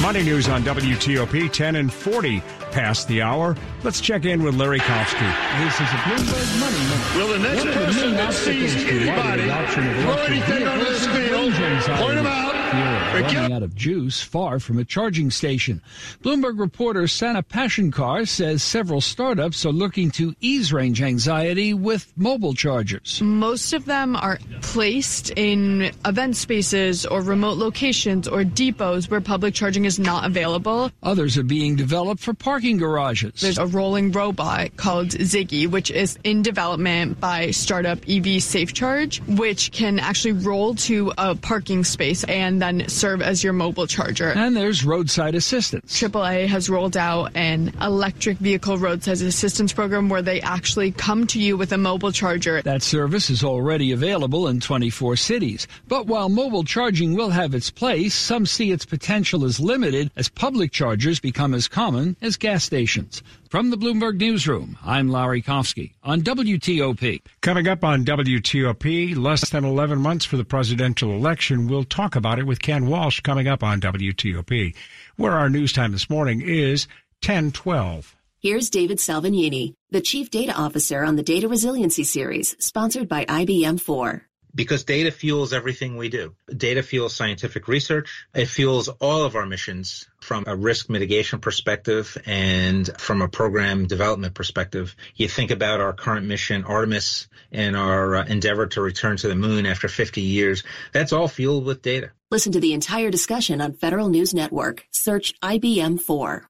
Money 0.03 0.21
news 0.21 0.47
on 0.47 0.61
WTOP 0.61 1.51
10 1.51 1.77
and 1.77 1.91
40 1.91 2.41
past 2.69 3.07
the 3.07 3.23
hour. 3.23 3.57
Let's 3.81 4.01
check 4.01 4.25
in 4.25 4.43
with 4.43 4.53
Larry 4.53 4.81
Kofsky. 4.81 5.65
This 5.65 5.73
is 5.73 5.81
a 5.81 5.97
Bloomberg 6.05 6.59
Money 6.59 6.77
Minute. 6.77 7.15
Will 7.15 7.27
the 7.29 7.39
next 7.39 7.75
person 7.75 8.11
that 8.11 8.33
sees 8.33 8.75
anybody 8.85 9.49
throw 9.73 10.17
anything 10.25 10.67
on 10.67 10.77
this 10.77 11.07
field, 11.07 11.53
point 11.97 12.15
them 12.17 12.27
out, 12.27 12.62
fear 12.73 13.21
running 13.21 13.53
out 13.53 13.63
of 13.63 13.75
juice 13.75 14.21
far 14.21 14.59
from 14.59 14.79
a 14.79 14.85
charging 14.85 15.29
station. 15.29 15.81
Bloomberg 16.23 16.59
reporter 16.59 17.07
Sana 17.07 17.43
Pashankar 17.43 18.27
says 18.27 18.63
several 18.63 19.01
startups 19.01 19.65
are 19.65 19.71
looking 19.71 20.11
to 20.11 20.35
ease 20.41 20.73
range 20.73 21.01
anxiety 21.01 21.73
with 21.73 22.11
mobile 22.15 22.53
chargers. 22.53 23.21
Most 23.21 23.73
of 23.73 23.85
them 23.85 24.15
are 24.15 24.39
placed 24.61 25.31
in 25.35 25.91
event 26.05 26.35
spaces 26.35 27.05
or 27.05 27.21
remote 27.21 27.57
locations 27.57 28.27
or 28.27 28.43
depots 28.43 29.09
where 29.09 29.21
public 29.21 29.53
charging 29.53 29.85
is 29.85 29.99
not 29.99 30.25
available. 30.25 30.91
Others 31.03 31.37
are 31.37 31.43
being 31.43 31.75
developed 31.75 32.21
for 32.21 32.33
parking 32.33 32.77
garages. 32.77 33.41
There's 33.41 33.57
a 33.57 33.67
rolling 33.67 34.11
robot 34.11 34.75
called 34.77 35.09
Ziggy, 35.09 35.69
which 35.69 35.91
is 35.91 36.17
in 36.23 36.41
development 36.41 37.19
by 37.19 37.51
startup 37.51 37.99
EV 38.07 38.41
Safe 38.41 38.73
Charge, 38.73 39.21
which 39.21 39.71
can 39.71 39.99
actually 39.99 40.33
roll 40.33 40.75
to 40.75 41.13
a 41.17 41.35
parking 41.35 41.83
space 41.83 42.23
and 42.23 42.62
then 42.63 42.87
serve 42.87 43.21
as 43.21 43.43
your 43.43 43.51
mobile 43.51 43.87
charger. 43.87 44.29
And 44.29 44.55
there's 44.55 44.85
roadside 44.85 45.35
assistance. 45.35 45.99
AAA 45.99 46.47
has 46.47 46.69
rolled 46.69 46.95
out 46.95 47.35
an 47.35 47.73
electric 47.81 48.37
vehicle 48.37 48.77
roadside 48.77 49.21
assistance 49.21 49.73
program 49.73 50.07
where 50.07 50.21
they 50.21 50.39
actually 50.39 50.91
come 50.91 51.27
to 51.27 51.39
you 51.39 51.57
with 51.57 51.73
a 51.73 51.77
mobile 51.77 52.13
charger. 52.13 52.61
That 52.61 52.81
service 52.81 53.29
is 53.29 53.43
already 53.43 53.91
available 53.91 54.47
in 54.47 54.61
24 54.61 55.17
cities. 55.17 55.67
But 55.89 56.07
while 56.07 56.29
mobile 56.29 56.63
charging 56.63 57.15
will 57.15 57.31
have 57.31 57.53
its 57.53 57.69
place, 57.69 58.13
some 58.13 58.45
see 58.45 58.71
its 58.71 58.85
potential 58.85 59.43
as 59.43 59.59
limited 59.59 60.09
as 60.15 60.29
public 60.29 60.71
chargers 60.71 61.19
become 61.19 61.53
as 61.53 61.67
common 61.67 62.15
as 62.21 62.37
gas 62.37 62.63
stations. 62.63 63.21
From 63.53 63.69
the 63.69 63.77
Bloomberg 63.77 64.19
Newsroom, 64.19 64.79
I'm 64.83 65.09
Larry 65.09 65.43
Kofsky 65.43 65.93
on 66.01 66.21
WTOP. 66.21 67.21
Coming 67.41 67.67
up 67.67 67.83
on 67.83 68.03
WTOP, 68.03 69.15
less 69.15 69.47
than 69.51 69.63
11 69.63 69.99
months 69.99 70.25
for 70.25 70.37
the 70.37 70.43
presidential 70.43 71.11
election. 71.11 71.67
We'll 71.67 71.83
talk 71.83 72.15
about 72.15 72.39
it 72.39 72.47
with 72.47 72.63
Ken 72.63 72.87
Walsh 72.87 73.19
coming 73.19 73.47
up 73.47 73.61
on 73.61 73.79
WTOP, 73.79 74.73
where 75.17 75.33
our 75.33 75.51
news 75.51 75.71
time 75.71 75.91
this 75.91 76.09
morning 76.09 76.41
is 76.41 76.87
1012. 77.21 78.15
Here's 78.39 78.71
David 78.71 78.97
Salvagnini, 78.97 79.75
the 79.91 80.01
Chief 80.01 80.31
Data 80.31 80.53
Officer 80.53 81.03
on 81.03 81.15
the 81.15 81.21
Data 81.21 81.47
Resiliency 81.47 82.03
Series, 82.03 82.55
sponsored 82.57 83.07
by 83.07 83.23
IBM 83.25 83.79
4 83.79 84.25
because 84.55 84.83
data 84.83 85.11
fuels 85.11 85.53
everything 85.53 85.97
we 85.97 86.09
do. 86.09 86.35
Data 86.55 86.83
fuels 86.83 87.15
scientific 87.15 87.67
research. 87.67 88.25
It 88.33 88.45
fuels 88.45 88.87
all 88.87 89.23
of 89.23 89.35
our 89.35 89.45
missions 89.45 90.07
from 90.21 90.45
a 90.47 90.55
risk 90.55 90.89
mitigation 90.89 91.39
perspective 91.39 92.17
and 92.25 92.89
from 92.99 93.21
a 93.21 93.27
program 93.27 93.87
development 93.87 94.33
perspective. 94.33 94.95
You 95.15 95.27
think 95.27 95.51
about 95.51 95.81
our 95.81 95.93
current 95.93 96.25
mission, 96.27 96.63
Artemis, 96.63 97.27
and 97.51 97.75
our 97.75 98.15
uh, 98.15 98.25
endeavor 98.25 98.67
to 98.67 98.81
return 98.81 99.17
to 99.17 99.27
the 99.27 99.35
moon 99.35 99.65
after 99.65 99.87
50 99.87 100.21
years. 100.21 100.63
That's 100.91 101.13
all 101.13 101.27
fueled 101.27 101.65
with 101.65 101.81
data. 101.81 102.11
Listen 102.31 102.51
to 102.53 102.59
the 102.59 102.73
entire 102.73 103.11
discussion 103.11 103.61
on 103.61 103.73
Federal 103.73 104.09
News 104.09 104.33
Network. 104.33 104.85
Search 104.91 105.39
IBM 105.41 106.01
4. 106.01 106.49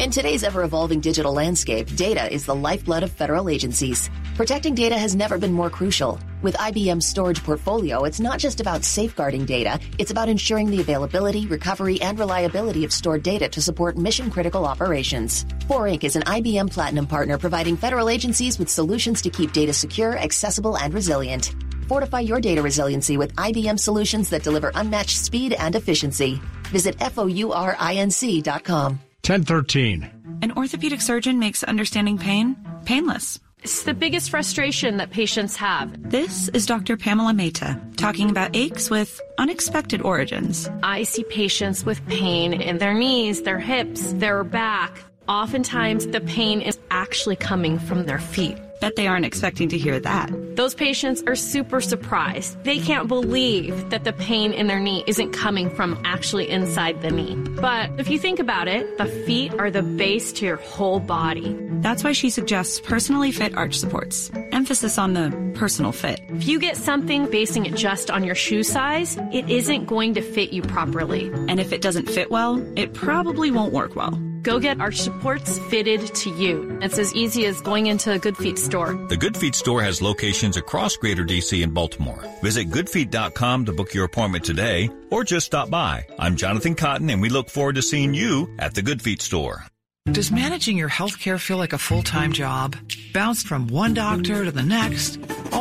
In 0.00 0.10
today's 0.10 0.42
ever 0.42 0.64
evolving 0.64 0.98
digital 0.98 1.32
landscape, 1.32 1.86
data 1.94 2.28
is 2.30 2.44
the 2.44 2.54
lifeblood 2.54 3.04
of 3.04 3.12
federal 3.12 3.48
agencies. 3.48 4.10
Protecting 4.34 4.74
data 4.74 4.98
has 4.98 5.14
never 5.14 5.38
been 5.38 5.52
more 5.52 5.70
crucial. 5.70 6.18
With 6.42 6.56
IBM's 6.56 7.06
storage 7.06 7.44
portfolio, 7.44 8.02
it's 8.02 8.18
not 8.18 8.40
just 8.40 8.60
about 8.60 8.82
safeguarding 8.82 9.46
data, 9.46 9.78
it's 9.98 10.10
about 10.10 10.28
ensuring 10.28 10.68
the 10.68 10.80
availability, 10.80 11.46
recovery, 11.46 12.02
and 12.02 12.18
reliability 12.18 12.84
of 12.84 12.92
stored 12.92 13.22
data 13.22 13.48
to 13.48 13.62
support 13.62 13.96
mission 13.96 14.32
critical 14.32 14.66
operations. 14.66 15.46
4 15.68 15.84
Inc. 15.84 16.02
is 16.02 16.16
an 16.16 16.22
IBM 16.22 16.72
Platinum 16.72 17.06
partner 17.06 17.38
providing 17.38 17.76
federal 17.76 18.08
agencies 18.08 18.58
with 18.58 18.68
solutions 18.68 19.22
to 19.22 19.30
keep 19.30 19.52
data 19.52 19.72
secure, 19.72 20.18
accessible, 20.18 20.76
and 20.76 20.92
resilient. 20.92 21.54
Fortify 21.86 22.18
your 22.20 22.40
data 22.40 22.62
resiliency 22.62 23.16
with 23.16 23.32
IBM 23.36 23.78
solutions 23.78 24.28
that 24.30 24.42
deliver 24.42 24.72
unmatched 24.74 25.16
speed 25.16 25.52
and 25.52 25.76
efficiency. 25.76 26.42
Visit 26.70 26.98
FOURINC.com. 26.98 28.98
1013. 29.24 30.10
An 30.42 30.52
orthopedic 30.52 31.00
surgeon 31.00 31.38
makes 31.38 31.64
understanding 31.64 32.18
pain 32.18 32.56
painless. 32.84 33.40
It's 33.62 33.84
the 33.84 33.94
biggest 33.94 34.28
frustration 34.28 34.98
that 34.98 35.10
patients 35.10 35.56
have. 35.56 36.10
This 36.10 36.48
is 36.48 36.66
Dr. 36.66 36.98
Pamela 36.98 37.32
Mehta 37.32 37.80
talking 37.96 38.28
about 38.28 38.54
aches 38.54 38.90
with 38.90 39.18
unexpected 39.38 40.02
origins. 40.02 40.68
I 40.82 41.04
see 41.04 41.24
patients 41.24 41.86
with 41.86 42.06
pain 42.06 42.52
in 42.52 42.76
their 42.76 42.92
knees, 42.92 43.40
their 43.40 43.58
hips, 43.58 44.12
their 44.12 44.44
back. 44.44 44.94
Oftentimes, 45.26 46.06
the 46.08 46.20
pain 46.20 46.60
is 46.60 46.78
actually 46.90 47.36
coming 47.36 47.78
from 47.78 48.04
their 48.04 48.18
feet. 48.18 48.58
Bet 48.80 48.96
they 48.96 49.06
aren't 49.06 49.24
expecting 49.24 49.68
to 49.70 49.78
hear 49.78 49.98
that. 50.00 50.30
Those 50.56 50.74
patients 50.74 51.22
are 51.26 51.34
super 51.34 51.80
surprised. 51.80 52.62
They 52.64 52.78
can't 52.78 53.08
believe 53.08 53.90
that 53.90 54.04
the 54.04 54.12
pain 54.12 54.52
in 54.52 54.66
their 54.66 54.80
knee 54.80 55.04
isn't 55.06 55.32
coming 55.32 55.70
from 55.70 56.00
actually 56.04 56.50
inside 56.50 57.02
the 57.02 57.10
knee. 57.10 57.34
But 57.60 57.90
if 57.98 58.08
you 58.08 58.18
think 58.18 58.38
about 58.38 58.68
it, 58.68 58.98
the 58.98 59.06
feet 59.06 59.54
are 59.54 59.70
the 59.70 59.82
base 59.82 60.32
to 60.34 60.46
your 60.46 60.56
whole 60.56 61.00
body. 61.00 61.56
That's 61.80 62.04
why 62.04 62.12
she 62.12 62.30
suggests 62.30 62.80
personally 62.80 63.32
fit 63.32 63.56
arch 63.56 63.78
supports. 63.78 64.30
Emphasis 64.52 64.98
on 64.98 65.14
the 65.14 65.52
personal 65.54 65.92
fit. 65.92 66.20
If 66.28 66.46
you 66.46 66.58
get 66.58 66.76
something 66.76 67.30
basing 67.30 67.66
it 67.66 67.74
just 67.74 68.10
on 68.10 68.24
your 68.24 68.34
shoe 68.34 68.62
size, 68.62 69.18
it 69.32 69.48
isn't 69.50 69.86
going 69.86 70.14
to 70.14 70.22
fit 70.22 70.52
you 70.52 70.62
properly. 70.62 71.30
And 71.48 71.60
if 71.60 71.72
it 71.72 71.80
doesn't 71.80 72.08
fit 72.08 72.30
well, 72.30 72.64
it 72.78 72.94
probably 72.94 73.50
won't 73.50 73.72
work 73.72 73.96
well. 73.96 74.18
Go 74.44 74.60
get 74.60 74.78
our 74.78 74.92
supports 74.92 75.58
fitted 75.70 76.14
to 76.16 76.30
you. 76.30 76.78
It's 76.82 76.98
as 76.98 77.14
easy 77.14 77.46
as 77.46 77.62
going 77.62 77.86
into 77.86 78.12
a 78.12 78.18
Good 78.18 78.36
Feet 78.36 78.58
store. 78.58 78.92
The 79.08 79.16
Good 79.16 79.38
Feet 79.38 79.54
store 79.54 79.82
has 79.82 80.02
locations 80.02 80.58
across 80.58 80.98
Greater 80.98 81.24
DC 81.24 81.64
and 81.64 81.72
Baltimore. 81.72 82.22
Visit 82.42 82.70
goodfeet.com 82.70 83.64
to 83.64 83.72
book 83.72 83.94
your 83.94 84.04
appointment 84.04 84.44
today 84.44 84.90
or 85.10 85.24
just 85.24 85.46
stop 85.46 85.70
by. 85.70 86.06
I'm 86.18 86.36
Jonathan 86.36 86.74
Cotton 86.74 87.08
and 87.08 87.22
we 87.22 87.30
look 87.30 87.48
forward 87.48 87.76
to 87.76 87.82
seeing 87.82 88.12
you 88.12 88.54
at 88.58 88.74
the 88.74 88.82
Good 88.82 89.00
Feet 89.00 89.22
store. 89.22 89.64
Does 90.12 90.30
managing 90.30 90.76
your 90.76 90.88
health 90.88 91.18
care 91.18 91.38
feel 91.38 91.56
like 91.56 91.72
a 91.72 91.78
full 91.78 92.02
time 92.02 92.32
job? 92.32 92.76
Bounced 93.14 93.46
from 93.46 93.68
one 93.68 93.94
doctor 93.94 94.44
to 94.44 94.50
the 94.50 94.62
next? 94.62 95.18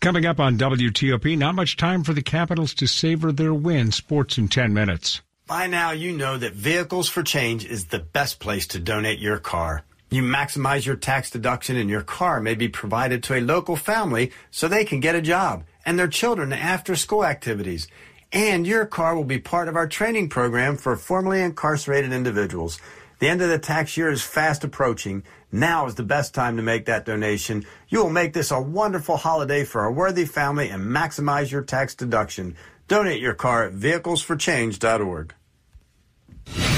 Coming 0.00 0.26
up 0.26 0.38
on 0.38 0.56
WTOP, 0.56 1.36
not 1.36 1.56
much 1.56 1.76
time 1.76 2.04
for 2.04 2.12
the 2.12 2.22
Capitals 2.22 2.72
to 2.74 2.86
savor 2.86 3.32
their 3.32 3.52
win. 3.52 3.90
Sports 3.90 4.38
in 4.38 4.46
10 4.46 4.72
minutes. 4.72 5.22
By 5.48 5.66
now, 5.66 5.90
you 5.90 6.12
know 6.12 6.38
that 6.38 6.52
Vehicles 6.52 7.08
for 7.08 7.24
Change 7.24 7.64
is 7.64 7.86
the 7.86 7.98
best 7.98 8.38
place 8.38 8.68
to 8.68 8.78
donate 8.78 9.18
your 9.18 9.38
car. 9.38 9.82
You 10.08 10.22
maximize 10.22 10.86
your 10.86 10.94
tax 10.94 11.30
deduction 11.30 11.76
and 11.76 11.90
your 11.90 12.02
car 12.02 12.40
may 12.40 12.54
be 12.54 12.68
provided 12.68 13.24
to 13.24 13.34
a 13.34 13.40
local 13.40 13.74
family 13.74 14.30
so 14.52 14.68
they 14.68 14.84
can 14.84 15.00
get 15.00 15.16
a 15.16 15.20
job 15.20 15.64
and 15.84 15.98
their 15.98 16.06
children 16.06 16.52
after 16.52 16.94
school 16.94 17.24
activities. 17.24 17.88
And 18.32 18.68
your 18.68 18.86
car 18.86 19.16
will 19.16 19.24
be 19.24 19.40
part 19.40 19.66
of 19.66 19.74
our 19.74 19.88
training 19.88 20.28
program 20.28 20.76
for 20.76 20.94
formerly 20.94 21.42
incarcerated 21.42 22.12
individuals. 22.12 22.78
The 23.18 23.28
end 23.28 23.42
of 23.42 23.48
the 23.48 23.58
tax 23.58 23.96
year 23.96 24.10
is 24.10 24.22
fast 24.22 24.62
approaching. 24.62 25.24
Now 25.50 25.86
is 25.86 25.94
the 25.94 26.02
best 26.02 26.34
time 26.34 26.56
to 26.56 26.62
make 26.62 26.86
that 26.86 27.06
donation. 27.06 27.64
You 27.88 28.02
will 28.02 28.10
make 28.10 28.32
this 28.32 28.50
a 28.50 28.60
wonderful 28.60 29.16
holiday 29.16 29.64
for 29.64 29.84
a 29.84 29.92
worthy 29.92 30.26
family 30.26 30.68
and 30.68 30.84
maximize 30.84 31.50
your 31.50 31.62
tax 31.62 31.94
deduction. 31.94 32.56
Donate 32.86 33.20
your 33.20 33.34
car 33.34 33.64
at 33.64 33.74
vehiclesforchange.org. 33.74 35.34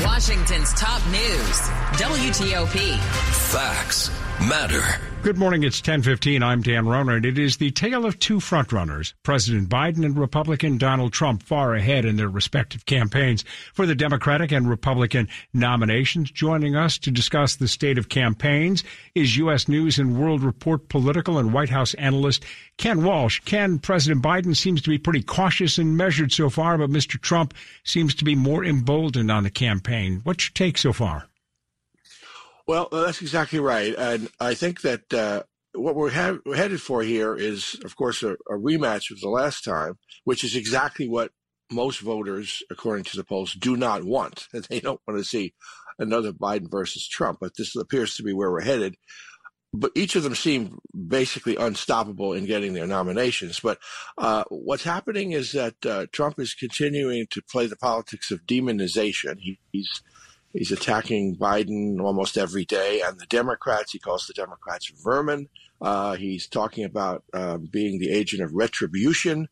Washington's 0.05 0.73
top 0.75 1.05
news, 1.07 1.61
WTOP. 1.99 2.99
Facts 3.53 4.11
matter. 4.41 4.83
Good 5.23 5.37
morning. 5.37 5.65
It's 5.65 5.81
1015. 5.81 6.43
I'm 6.43 6.63
Dan 6.63 6.89
Ronan, 6.89 7.17
and 7.17 7.27
it 7.27 7.39
is 7.39 7.59
the 7.59 7.71
tale 7.71 8.07
of 8.07 8.19
two 8.19 8.39
frontrunners, 8.39 9.13
President 9.23 9.69
Biden 9.69 10.05
and 10.05 10.19
Republican 10.19 10.79
Donald 10.79 11.13
Trump, 11.13 11.43
far 11.43 11.75
ahead 11.75 12.05
in 12.05 12.17
their 12.17 12.29
respective 12.29 12.87
campaigns 12.87 13.45
for 13.75 13.85
the 13.85 13.95
Democratic 13.95 14.51
and 14.51 14.69
Republican 14.69 15.29
nominations. 15.53 16.31
Joining 16.31 16.75
us 16.75 16.97
to 16.99 17.11
discuss 17.11 17.57
the 17.57 17.69
state 17.69 17.99
of 17.99 18.09
campaigns 18.09 18.83
is 19.15 19.37
U.S. 19.37 19.69
News 19.69 19.99
and 19.99 20.19
World 20.19 20.43
Report 20.43 20.89
political 20.89 21.39
and 21.39 21.53
White 21.53 21.71
House 21.71 21.95
analyst 21.95 22.45
Ken 22.79 23.05
Walsh. 23.05 23.41
Ken, 23.45 23.79
President 23.79 24.23
Biden 24.23 24.57
seems 24.57 24.81
to 24.83 24.91
be 24.91 24.99
pretty 24.99 25.23
cautious 25.23 25.77
and 25.79 25.97
measured 25.97 26.33
so 26.33 26.49
far, 26.49 26.79
but 26.79 26.91
Mr. 26.91 27.21
Trump 27.21 27.55
seems 27.85 28.15
to 28.15 28.25
be 28.25 28.35
more 28.35 28.65
emboldened 28.65 29.31
on 29.31 29.43
the 29.43 29.51
campaign. 29.51 30.21
What's 30.25 30.47
your 30.47 30.55
take 30.55 30.79
so 30.79 30.93
far? 30.93 31.30
Well, 32.71 32.89
that's 32.93 33.21
exactly 33.21 33.59
right, 33.59 33.93
and 33.99 34.29
I 34.39 34.55
think 34.55 34.83
that 34.83 35.13
uh, 35.13 35.43
what 35.75 35.97
we're, 35.97 36.13
ha- 36.13 36.39
we're, 36.47 36.55
headed 36.55 36.81
for 36.81 37.03
here 37.03 37.35
is, 37.35 37.77
of 37.85 37.97
course, 37.97 38.23
a, 38.23 38.35
a, 38.35 38.53
rematch 38.53 39.11
of 39.11 39.19
the 39.19 39.29
last 39.29 39.65
time, 39.65 39.99
which 40.23 40.45
is 40.45 40.55
exactly 40.55 41.09
what 41.09 41.33
most 41.73 41.99
voters, 41.99 42.63
according 42.71 43.07
to 43.07 43.17
the 43.17 43.25
polls, 43.25 43.55
do 43.55 43.77
not 43.77 44.05
want. 44.05 44.47
They 44.71 44.79
don't 44.79 45.01
want 45.05 45.19
to 45.19 45.25
see 45.25 45.53
another 45.99 46.31
Biden 46.31 46.71
versus 46.71 47.09
Trump, 47.09 47.39
but 47.41 47.57
this 47.59 47.75
appears 47.75 48.15
to 48.15 48.23
be 48.23 48.33
where 48.33 48.53
we're 48.53 48.61
headed. 48.61 48.95
But 49.73 49.91
each 49.97 50.15
of 50.15 50.23
them 50.23 50.37
seem 50.37 50.79
basically 51.09 51.57
unstoppable 51.57 52.35
in 52.35 52.47
getting 52.47 52.75
their 52.75 52.87
nominations. 52.87 53.59
But 53.59 53.81
uh, 54.17 54.45
what's 54.49 54.85
happening 54.85 55.33
is 55.33 55.51
that 55.53 55.75
uh, 55.85 56.07
Trump 56.13 56.39
is 56.39 56.55
continuing 56.55 57.27
to 57.31 57.43
play 57.51 57.67
the 57.67 57.75
politics 57.75 58.31
of 58.31 58.47
demonization. 58.47 59.41
He, 59.41 59.59
he's 59.73 60.03
he's 60.53 60.73
attacking 60.73 61.37
Biden 61.37 62.01
almost 62.01 62.37
every 62.37 62.65
day, 62.65 63.03
and 63.05 63.19
the 63.19 63.27
Democrats. 63.27 63.93
He 63.93 63.99
calls 63.99 64.27
the 64.27 64.35
Democrats 64.35 64.91
vermin. 65.03 65.49
Uh, 65.81 66.15
he's 66.15 66.47
talking 66.47 66.85
about 66.85 67.25
uh, 67.33 67.59
being 67.59 67.99
the 67.99 68.11
agent 68.11 68.43
of 68.43 68.53
retribution 68.53 69.49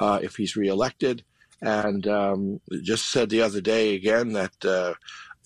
uh, 0.00 0.18
if 0.22 0.36
he's 0.36 0.56
reelected 0.56 1.24
and 1.60 2.06
um, 2.06 2.60
just 2.82 3.10
said 3.10 3.30
the 3.30 3.42
other 3.42 3.60
day 3.60 3.94
again 3.94 4.32
that 4.32 4.64
uh, 4.64 4.94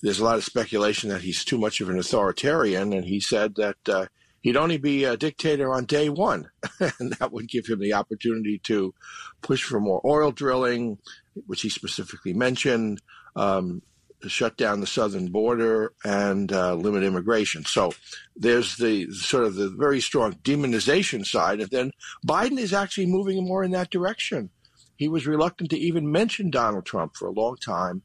there's 0.03 0.19
a 0.19 0.25
lot 0.25 0.37
of 0.37 0.45
speculation 0.45 1.11
that 1.11 1.23
he's 1.23 1.45
too 1.45 1.59
much 1.59 1.81
of 1.81 1.89
an 1.89 1.99
authoritarian, 1.99 2.93
and 2.93 3.05
he 3.05 3.21
said 3.21 3.55
that 3.57 3.77
uh, 3.89 4.07
he'd 4.41 4.57
only 4.57 4.77
be 4.77 5.05
a 5.05 5.17
dictator 5.17 5.73
on 5.73 5.85
day 5.85 6.09
one, 6.09 6.51
and 6.81 7.13
that 7.15 7.33
would 7.33 7.49
give 7.49 7.67
him 7.67 7.79
the 7.79 7.95
opportunity 7.95 8.59
to 8.59 8.93
push 9.41 9.63
for 9.63 9.81
more 9.81 10.01
oil 10.05 10.33
drilling, 10.33 10.99
which 11.47 11.63
he 11.63 11.69
specifically 11.69 12.35
mentioned. 12.35 13.01
Um, 13.37 13.83
shut 14.29 14.57
down 14.57 14.81
the 14.81 14.87
southern 14.87 15.29
border 15.29 15.93
and 16.05 16.53
uh, 16.53 16.75
limit 16.75 17.03
immigration. 17.03 17.65
So 17.65 17.93
there's 18.37 18.77
the 18.77 19.11
sort 19.13 19.45
of 19.45 19.55
the 19.55 19.71
very 19.71 20.01
strong 20.01 20.35
demonization 20.45 21.25
side, 21.27 21.61
and 21.61 21.71
then 21.71 21.93
Biden 22.27 22.59
is 22.59 22.73
actually 22.73 23.07
moving 23.07 23.47
more 23.47 23.65
in 23.65 23.73
that 23.73 23.91
direction. 23.91 24.51
He 24.97 25.09
was 25.09 25.27
reluctant 25.27 25.71
to 25.71 25.79
even 25.79 26.13
mention 26.13 26.51
Donald 26.51 26.87
Trump 26.87 27.17
for 27.17 27.27
a 27.27 27.33
long 27.33 27.57
time. 27.57 28.03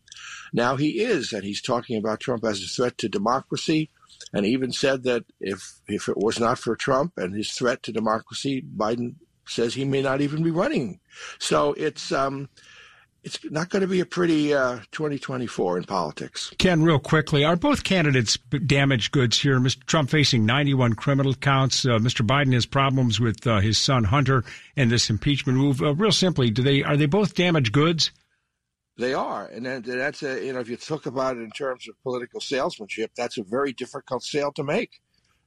Now 0.51 0.77
he 0.77 1.01
is, 1.01 1.31
and 1.31 1.43
he's 1.43 1.61
talking 1.61 1.97
about 1.97 2.19
Trump 2.19 2.43
as 2.43 2.63
a 2.63 2.67
threat 2.67 2.97
to 2.99 3.09
democracy, 3.09 3.91
and 4.33 4.45
even 4.45 4.71
said 4.71 5.03
that 5.03 5.23
if 5.39 5.79
if 5.87 6.09
it 6.09 6.17
was 6.17 6.39
not 6.39 6.57
for 6.57 6.75
Trump 6.75 7.13
and 7.17 7.35
his 7.35 7.51
threat 7.51 7.83
to 7.83 7.91
democracy, 7.91 8.63
Biden 8.75 9.15
says 9.45 9.73
he 9.73 9.85
may 9.85 10.01
not 10.01 10.21
even 10.21 10.43
be 10.43 10.51
running. 10.51 10.99
So 11.39 11.73
it's 11.73 12.11
um, 12.11 12.49
it's 13.27 13.51
not 13.51 13.69
going 13.69 13.81
to 13.81 13.87
be 13.87 13.99
a 13.99 14.05
pretty 14.05 14.53
uh, 14.53 14.79
2024 14.91 15.79
in 15.79 15.83
politics. 15.83 16.49
Ken, 16.57 16.81
real 16.81 16.97
quickly, 16.97 17.43
are 17.43 17.57
both 17.57 17.83
candidates 17.83 18.37
damaged 18.65 19.11
goods 19.11 19.37
here? 19.41 19.59
Mr. 19.59 19.85
Trump 19.85 20.09
facing 20.09 20.45
91 20.45 20.93
criminal 20.93 21.33
counts. 21.33 21.83
Uh, 21.83 21.99
Mr. 21.99 22.25
Biden 22.25 22.53
has 22.53 22.65
problems 22.65 23.19
with 23.19 23.45
uh, 23.45 23.59
his 23.59 23.77
son 23.77 24.05
Hunter 24.05 24.45
and 24.77 24.89
this 24.89 25.09
impeachment 25.09 25.57
move. 25.57 25.81
Uh, 25.81 25.93
real 25.93 26.13
simply, 26.13 26.49
do 26.49 26.63
they 26.63 26.83
are 26.83 26.95
they 26.95 27.05
both 27.05 27.35
damaged 27.35 27.73
goods? 27.73 28.11
They 28.97 29.13
are, 29.13 29.45
and 29.47 29.65
that's 29.65 30.23
a 30.23 30.43
you 30.43 30.53
know 30.53 30.59
if 30.59 30.69
you 30.69 30.77
talk 30.77 31.05
about 31.05 31.35
it 31.35 31.41
in 31.41 31.51
terms 31.51 31.87
of 31.89 32.01
political 32.01 32.39
salesmanship, 32.39 33.11
that's 33.15 33.37
a 33.37 33.43
very 33.43 33.73
difficult 33.73 34.23
sale 34.23 34.53
to 34.53 34.63
make. 34.63 35.01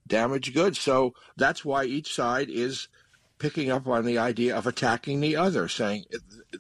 Damaged 0.06 0.52
goods. 0.52 0.78
So 0.78 1.14
that's 1.36 1.64
why 1.64 1.84
each 1.84 2.14
side 2.14 2.50
is 2.50 2.88
picking 3.40 3.70
up 3.70 3.88
on 3.88 4.04
the 4.04 4.18
idea 4.18 4.56
of 4.56 4.66
attacking 4.66 5.20
the 5.20 5.34
other, 5.34 5.66
saying 5.66 6.04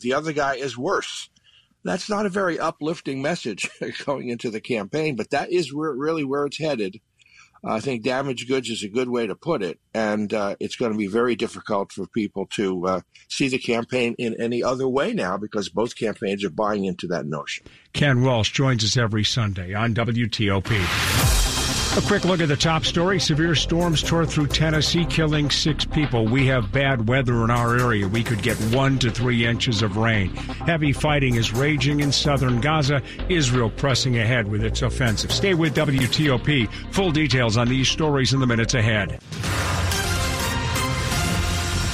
the 0.00 0.14
other 0.14 0.32
guy 0.32 0.56
is 0.56 0.76
worse. 0.76 1.28
That's 1.84 2.10
not 2.10 2.26
a 2.26 2.30
very 2.30 2.58
uplifting 2.58 3.22
message 3.22 3.70
going 4.04 4.28
into 4.28 4.50
the 4.50 4.60
campaign, 4.60 5.14
but 5.14 5.30
that 5.30 5.52
is 5.52 5.72
where, 5.72 5.92
really 5.92 6.24
where 6.24 6.46
it's 6.46 6.58
headed. 6.58 7.00
I 7.62 7.80
think 7.80 8.02
damaged 8.02 8.48
goods 8.48 8.70
is 8.70 8.82
a 8.82 8.88
good 8.88 9.10
way 9.10 9.26
to 9.26 9.34
put 9.34 9.62
it, 9.62 9.78
and 9.92 10.32
uh, 10.32 10.56
it's 10.60 10.76
going 10.76 10.92
to 10.92 10.98
be 10.98 11.08
very 11.08 11.36
difficult 11.36 11.92
for 11.92 12.06
people 12.06 12.46
to 12.52 12.86
uh, 12.86 13.00
see 13.28 13.48
the 13.48 13.58
campaign 13.58 14.14
in 14.18 14.40
any 14.40 14.62
other 14.62 14.88
way 14.88 15.12
now 15.12 15.36
because 15.36 15.68
both 15.68 15.94
campaigns 15.94 16.42
are 16.42 16.50
buying 16.50 16.86
into 16.86 17.06
that 17.08 17.26
notion. 17.26 17.66
Ken 17.92 18.22
Walsh 18.22 18.52
joins 18.52 18.82
us 18.82 18.96
every 18.96 19.24
Sunday 19.24 19.74
on 19.74 19.92
WTOP. 19.94 21.19
A 21.96 22.00
quick 22.02 22.24
look 22.24 22.40
at 22.40 22.46
the 22.46 22.56
top 22.56 22.84
story. 22.84 23.18
Severe 23.18 23.56
storms 23.56 24.00
tore 24.00 24.24
through 24.24 24.46
Tennessee, 24.46 25.04
killing 25.06 25.50
six 25.50 25.84
people. 25.84 26.24
We 26.24 26.46
have 26.46 26.70
bad 26.70 27.08
weather 27.08 27.42
in 27.42 27.50
our 27.50 27.76
area. 27.76 28.06
We 28.06 28.22
could 28.22 28.42
get 28.42 28.56
one 28.72 28.96
to 29.00 29.10
three 29.10 29.44
inches 29.44 29.82
of 29.82 29.96
rain. 29.96 30.28
Heavy 30.36 30.92
fighting 30.92 31.34
is 31.34 31.52
raging 31.52 31.98
in 31.98 32.12
southern 32.12 32.60
Gaza. 32.60 33.02
Israel 33.28 33.70
pressing 33.70 34.18
ahead 34.18 34.46
with 34.46 34.62
its 34.62 34.82
offensive. 34.82 35.32
Stay 35.32 35.54
with 35.54 35.74
WTOP. 35.74 36.70
Full 36.92 37.10
details 37.10 37.56
on 37.56 37.66
these 37.66 37.88
stories 37.88 38.32
in 38.34 38.38
the 38.38 38.46
minutes 38.46 38.74
ahead. 38.74 39.20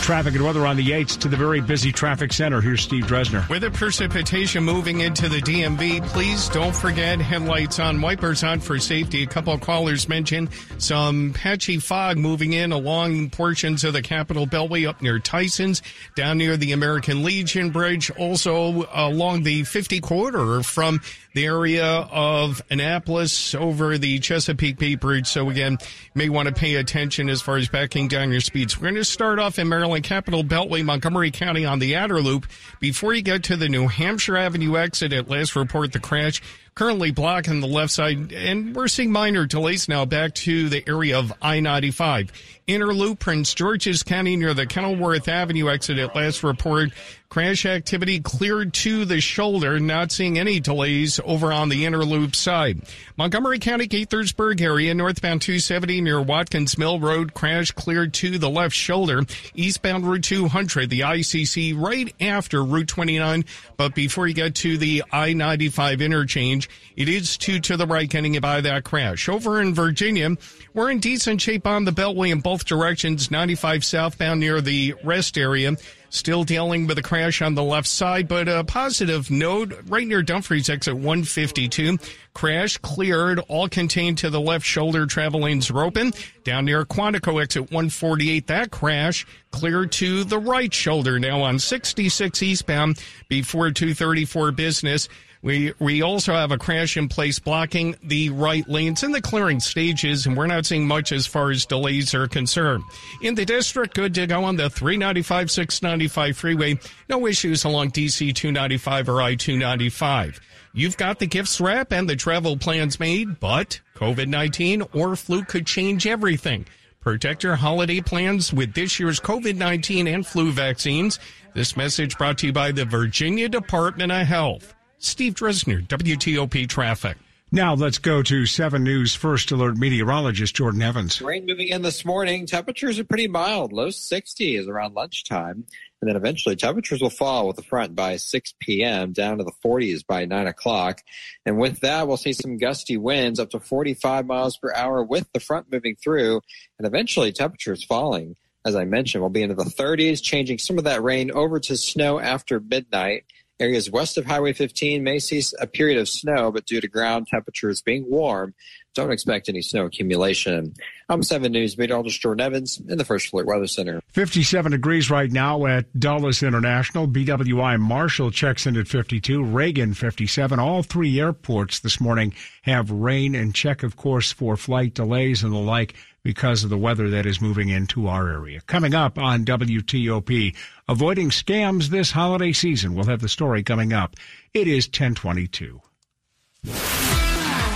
Traffic 0.06 0.36
and 0.36 0.44
weather 0.44 0.64
on 0.64 0.76
the 0.76 0.90
8s 0.90 1.18
to 1.18 1.28
the 1.28 1.36
very 1.36 1.60
busy 1.60 1.90
traffic 1.90 2.32
center. 2.32 2.60
Here's 2.60 2.80
Steve 2.80 3.06
Dresner. 3.06 3.48
With 3.48 3.62
the 3.62 3.72
precipitation 3.72 4.62
moving 4.62 5.00
into 5.00 5.28
the 5.28 5.40
DMV, 5.40 6.06
please 6.06 6.48
don't 6.50 6.76
forget 6.76 7.20
headlights 7.20 7.80
on, 7.80 8.00
wipers 8.00 8.44
on 8.44 8.60
for 8.60 8.78
safety. 8.78 9.24
A 9.24 9.26
couple 9.26 9.58
callers 9.58 10.08
mentioned 10.08 10.50
some 10.78 11.32
patchy 11.32 11.78
fog 11.78 12.18
moving 12.18 12.52
in 12.52 12.70
along 12.70 13.30
portions 13.30 13.82
of 13.82 13.94
the 13.94 14.00
Capital 14.00 14.46
Beltway 14.46 14.88
up 14.88 15.02
near 15.02 15.18
Tyson's, 15.18 15.82
down 16.14 16.38
near 16.38 16.56
the 16.56 16.70
American 16.70 17.24
Legion 17.24 17.70
Bridge, 17.70 18.08
also 18.12 18.88
along 18.94 19.42
the 19.42 19.64
50 19.64 20.00
corridor 20.02 20.62
from 20.62 21.00
the 21.34 21.46
area 21.46 21.84
of 21.84 22.62
Annapolis 22.70 23.56
over 23.56 23.98
the 23.98 24.20
Chesapeake 24.20 24.78
Bay 24.78 24.94
Bridge. 24.94 25.26
So 25.26 25.50
again, 25.50 25.78
may 26.14 26.28
want 26.28 26.48
to 26.48 26.54
pay 26.54 26.76
attention 26.76 27.28
as 27.28 27.42
far 27.42 27.56
as 27.56 27.68
backing 27.68 28.06
down 28.06 28.30
your 28.30 28.40
speeds. 28.40 28.78
We're 28.78 28.84
going 28.84 28.94
to 28.94 29.04
start 29.04 29.40
off 29.40 29.58
in 29.58 29.68
Maryland 29.68 29.95
and 29.96 30.04
Capital 30.04 30.44
Beltway, 30.44 30.84
Montgomery 30.84 31.30
County 31.30 31.64
on 31.64 31.78
the 31.78 31.96
outer 31.96 32.20
loop. 32.20 32.46
Before 32.78 33.14
you 33.14 33.22
get 33.22 33.42
to 33.44 33.56
the 33.56 33.68
New 33.68 33.88
Hampshire 33.88 34.36
Avenue 34.36 34.76
exit, 34.76 35.12
at 35.12 35.28
last 35.28 35.56
report 35.56 35.92
the 35.92 35.98
crash 35.98 36.42
currently 36.76 37.10
blocking 37.10 37.60
the 37.60 37.66
left 37.66 37.90
side, 37.90 38.32
and 38.32 38.76
we're 38.76 38.86
seeing 38.86 39.10
minor 39.10 39.46
delays 39.46 39.88
now 39.88 40.04
back 40.04 40.34
to 40.34 40.68
the 40.68 40.86
area 40.86 41.18
of 41.18 41.32
I 41.40 41.60
95. 41.60 42.30
Inner 42.66 42.92
Loop, 42.92 43.20
Prince 43.20 43.54
George's 43.54 44.02
County 44.02 44.34
near 44.34 44.52
the 44.52 44.66
Kenilworth 44.66 45.28
Avenue 45.28 45.70
exit 45.70 45.98
at 45.98 46.16
last 46.16 46.42
report. 46.42 46.90
Crash 47.28 47.66
activity 47.66 48.20
cleared 48.20 48.72
to 48.72 49.04
the 49.04 49.20
shoulder, 49.20 49.78
not 49.78 50.10
seeing 50.10 50.38
any 50.38 50.58
delays 50.58 51.20
over 51.24 51.52
on 51.52 51.68
the 51.68 51.84
Inner 51.84 52.04
Loop 52.04 52.34
side. 52.34 52.82
Montgomery 53.16 53.58
County, 53.58 53.86
Gaithersburg 53.86 54.60
area, 54.60 54.94
northbound 54.94 55.42
270 55.42 56.00
near 56.00 56.20
Watkins 56.20 56.78
Mill 56.78 56.98
Road, 56.98 57.34
crash 57.34 57.72
cleared 57.72 58.14
to 58.14 58.38
the 58.38 58.48
left 58.48 58.74
shoulder. 58.74 59.22
Eastbound 59.54 60.08
Route 60.08 60.22
200, 60.22 60.88
the 60.88 61.00
ICC 61.00 61.78
right 61.78 62.14
after 62.20 62.64
Route 62.64 62.88
29, 62.88 63.44
but 63.76 63.94
before 63.94 64.28
you 64.28 64.34
get 64.34 64.54
to 64.56 64.78
the 64.78 65.02
I-95 65.12 66.00
interchange, 66.00 66.70
it 66.96 67.08
is 67.08 67.36
two 67.36 67.60
to 67.60 67.76
the 67.76 67.86
right 67.86 68.08
getting 68.08 68.38
by 68.40 68.60
that 68.60 68.84
crash. 68.84 69.28
Over 69.28 69.60
in 69.60 69.74
Virginia, 69.74 70.36
we're 70.74 70.90
in 70.90 71.00
decent 71.00 71.40
shape 71.40 71.66
on 71.66 71.84
the 71.84 71.90
Beltway 71.90 72.32
and 72.32 72.42
both 72.42 72.55
both 72.56 72.64
directions, 72.64 73.30
95 73.30 73.84
southbound 73.84 74.40
near 74.40 74.62
the 74.62 74.94
rest 75.04 75.36
area. 75.36 75.76
Still 76.08 76.42
dealing 76.42 76.86
with 76.86 76.96
a 76.96 77.02
crash 77.02 77.42
on 77.42 77.54
the 77.54 77.62
left 77.62 77.86
side, 77.86 78.28
but 78.28 78.48
a 78.48 78.64
positive 78.64 79.30
note 79.30 79.74
right 79.88 80.06
near 80.06 80.22
Dumfries 80.22 80.70
exit 80.70 80.94
152. 80.94 81.98
Crash 82.32 82.78
cleared, 82.78 83.40
all 83.48 83.68
contained 83.68 84.16
to 84.18 84.30
the 84.30 84.40
left 84.40 84.64
shoulder. 84.64 85.04
Travel 85.04 85.42
lanes 85.42 85.70
are 85.70 85.84
open. 85.84 86.14
Down 86.44 86.64
near 86.64 86.86
Quantico 86.86 87.42
exit 87.42 87.64
148, 87.64 88.46
that 88.46 88.70
crash 88.70 89.26
cleared 89.50 89.92
to 89.92 90.24
the 90.24 90.38
right 90.38 90.72
shoulder. 90.72 91.18
Now 91.18 91.42
on 91.42 91.58
66 91.58 92.42
eastbound 92.42 92.98
before 93.28 93.70
234 93.70 94.52
business. 94.52 95.10
We 95.42 95.74
we 95.78 96.02
also 96.02 96.32
have 96.32 96.50
a 96.50 96.58
crash 96.58 96.96
in 96.96 97.08
place 97.08 97.38
blocking 97.38 97.96
the 98.02 98.30
right 98.30 98.68
lanes 98.68 99.02
in 99.02 99.12
the 99.12 99.20
clearing 99.20 99.60
stages, 99.60 100.26
and 100.26 100.36
we're 100.36 100.46
not 100.46 100.66
seeing 100.66 100.86
much 100.86 101.12
as 101.12 101.26
far 101.26 101.50
as 101.50 101.66
delays 101.66 102.14
are 102.14 102.26
concerned. 102.26 102.84
In 103.22 103.34
the 103.34 103.44
district, 103.44 103.94
good 103.94 104.14
to 104.14 104.26
go 104.26 104.44
on 104.44 104.56
the 104.56 104.70
395 104.70 105.50
695 105.50 106.36
freeway. 106.36 106.78
No 107.08 107.26
issues 107.26 107.64
along 107.64 107.92
DC 107.92 108.34
295 108.34 109.08
or 109.08 109.22
I 109.22 109.34
295. 109.34 110.40
You've 110.72 110.96
got 110.96 111.18
the 111.18 111.26
gifts 111.26 111.60
wrap 111.60 111.92
and 111.92 112.08
the 112.08 112.16
travel 112.16 112.56
plans 112.56 113.00
made, 113.00 113.40
but 113.40 113.80
COVID 113.94 114.28
19 114.28 114.82
or 114.92 115.16
flu 115.16 115.42
could 115.42 115.66
change 115.66 116.06
everything. 116.06 116.66
Protect 117.00 117.44
your 117.44 117.56
holiday 117.56 118.00
plans 118.00 118.52
with 118.52 118.74
this 118.74 118.98
year's 118.98 119.20
COVID 119.20 119.56
19 119.56 120.06
and 120.06 120.26
flu 120.26 120.50
vaccines. 120.50 121.18
This 121.54 121.76
message 121.76 122.18
brought 122.18 122.38
to 122.38 122.48
you 122.48 122.52
by 122.52 122.72
the 122.72 122.84
Virginia 122.84 123.48
Department 123.48 124.12
of 124.12 124.26
Health. 124.26 124.75
Steve 124.98 125.34
Dresner, 125.34 125.86
WTOP 125.86 126.68
Traffic. 126.68 127.16
Now 127.52 127.74
let's 127.74 127.98
go 127.98 128.22
to 128.22 128.44
7 128.44 128.82
News 128.82 129.14
First 129.14 129.52
Alert 129.52 129.76
meteorologist 129.76 130.56
Jordan 130.56 130.82
Evans. 130.82 131.22
Rain 131.22 131.46
moving 131.46 131.68
in 131.68 131.82
this 131.82 132.04
morning. 132.04 132.44
Temperatures 132.44 132.98
are 132.98 133.04
pretty 133.04 133.28
mild. 133.28 133.72
Low 133.72 133.88
60s 133.88 134.66
around 134.66 134.94
lunchtime. 134.94 135.64
And 136.00 136.08
then 136.08 136.16
eventually 136.16 136.56
temperatures 136.56 137.00
will 137.00 137.10
fall 137.10 137.46
with 137.46 137.56
the 137.56 137.62
front 137.62 137.94
by 137.94 138.16
6 138.16 138.54
p.m. 138.60 139.12
down 139.12 139.38
to 139.38 139.44
the 139.44 139.52
40s 139.64 140.04
by 140.04 140.24
9 140.24 140.46
o'clock. 140.48 141.02
And 141.44 141.56
with 141.56 141.80
that, 141.80 142.08
we'll 142.08 142.16
see 142.16 142.32
some 142.32 142.58
gusty 142.58 142.96
winds 142.96 143.38
up 143.38 143.50
to 143.50 143.60
45 143.60 144.26
miles 144.26 144.56
per 144.56 144.74
hour 144.74 145.04
with 145.04 145.30
the 145.32 145.40
front 145.40 145.70
moving 145.70 145.94
through 145.94 146.40
and 146.78 146.86
eventually 146.86 147.32
temperatures 147.32 147.84
falling. 147.84 148.34
As 148.64 148.74
I 148.74 148.84
mentioned, 148.84 149.22
we'll 149.22 149.30
be 149.30 149.42
into 149.42 149.54
the 149.54 149.64
30s, 149.64 150.20
changing 150.20 150.58
some 150.58 150.78
of 150.78 150.84
that 150.84 151.02
rain 151.02 151.30
over 151.30 151.60
to 151.60 151.76
snow 151.76 152.18
after 152.18 152.58
midnight 152.58 153.24
Areas 153.58 153.90
west 153.90 154.18
of 154.18 154.26
Highway 154.26 154.52
15 154.52 155.02
may 155.02 155.18
see 155.18 155.42
a 155.58 155.66
period 155.66 155.98
of 155.98 156.10
snow, 156.10 156.52
but 156.52 156.66
due 156.66 156.80
to 156.80 156.88
ground 156.88 157.26
temperatures 157.26 157.80
being 157.80 158.04
warm, 158.06 158.54
don't 158.94 159.10
expect 159.10 159.48
any 159.48 159.62
snow 159.62 159.86
accumulation. 159.86 160.74
I'm 161.08 161.22
7 161.22 161.50
News 161.50 161.78
meteorologist 161.78 162.20
Jordan 162.20 162.44
Evans 162.44 162.80
in 162.86 162.98
the 162.98 163.04
First 163.04 163.32
Alert 163.32 163.46
Weather 163.46 163.66
Center. 163.66 164.02
57 164.08 164.72
degrees 164.72 165.10
right 165.10 165.30
now 165.30 165.64
at 165.64 165.98
Dulles 165.98 166.42
International. 166.42 167.06
BWI 167.06 167.80
Marshall 167.80 168.30
checks 168.30 168.66
in 168.66 168.76
at 168.76 168.88
52. 168.88 169.42
Reagan 169.42 169.94
57. 169.94 170.58
All 170.58 170.82
three 170.82 171.18
airports 171.18 171.80
this 171.80 171.98
morning 171.98 172.34
have 172.62 172.90
rain 172.90 173.34
and 173.34 173.54
check, 173.54 173.82
of 173.82 173.96
course, 173.96 174.32
for 174.32 174.56
flight 174.56 174.92
delays 174.92 175.42
and 175.42 175.52
the 175.52 175.58
like 175.58 175.94
because 176.26 176.64
of 176.64 176.70
the 176.70 176.76
weather 176.76 177.08
that 177.08 177.24
is 177.24 177.40
moving 177.40 177.68
into 177.68 178.08
our 178.08 178.28
area. 178.28 178.60
Coming 178.62 178.96
up 178.96 179.16
on 179.16 179.44
WTOP, 179.44 180.56
avoiding 180.88 181.30
scams 181.30 181.86
this 181.86 182.10
holiday 182.10 182.52
season. 182.52 182.96
We'll 182.96 183.04
have 183.04 183.20
the 183.20 183.28
story 183.28 183.62
coming 183.62 183.92
up. 183.92 184.16
It 184.52 184.66
is 184.66 184.88
1022. 184.88 185.80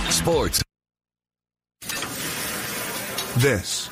Sports. 0.09 0.61
This 3.37 3.89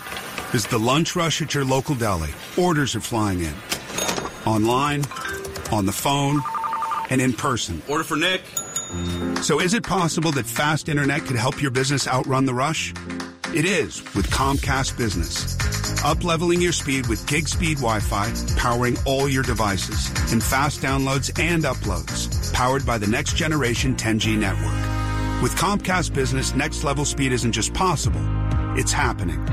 is 0.54 0.68
the 0.68 0.78
lunch 0.78 1.16
rush 1.16 1.42
at 1.42 1.54
your 1.54 1.64
local 1.64 1.96
deli. 1.96 2.30
Orders 2.58 2.98
are 2.98 3.00
flying 3.00 3.40
in. 3.40 3.54
Online, 4.46 5.06
on 5.72 5.86
the 5.86 5.94
phone, 5.94 6.42
and 7.10 7.22
in 7.22 7.32
person. 7.32 7.82
Order 7.88 8.04
for 8.04 8.18
Nick. 8.18 8.42
So 9.42 9.62
is 9.62 9.74
it 9.74 9.84
possible 9.84 10.34
that 10.34 10.46
fast 10.46 10.90
internet 10.90 11.22
could 11.22 11.38
help 11.38 11.62
your 11.62 11.72
business 11.72 12.10
outrun 12.10 12.44
the 12.44 12.54
rush? 12.54 12.94
It 13.52 13.66
is 13.66 14.04
with 14.14 14.30
Comcast 14.30 14.96
Business. 14.96 15.56
Upleveling 16.04 16.62
your 16.62 16.72
speed 16.72 17.08
with 17.08 17.26
gig 17.26 17.48
speed 17.48 17.78
Wi-Fi, 17.78 18.32
powering 18.58 18.96
all 19.08 19.28
your 19.28 19.42
devices, 19.42 20.08
and 20.32 20.44
fast 20.44 20.82
downloads 20.82 21.38
and 21.40 21.64
uploads, 21.64 22.54
powered 22.54 22.86
by 22.86 23.00
the 23.00 23.08
next 23.08 23.36
generation 23.36 23.96
10G 23.96 24.38
network. 24.38 25.42
With 25.42 25.56
Comcast 25.56 26.14
Business, 26.14 26.54
next 26.54 26.84
level 26.84 27.06
speed 27.06 27.32
isn't 27.32 27.52
just 27.52 27.74
possible, 27.74 28.22
it's 28.78 28.92
happening. 28.92 29.44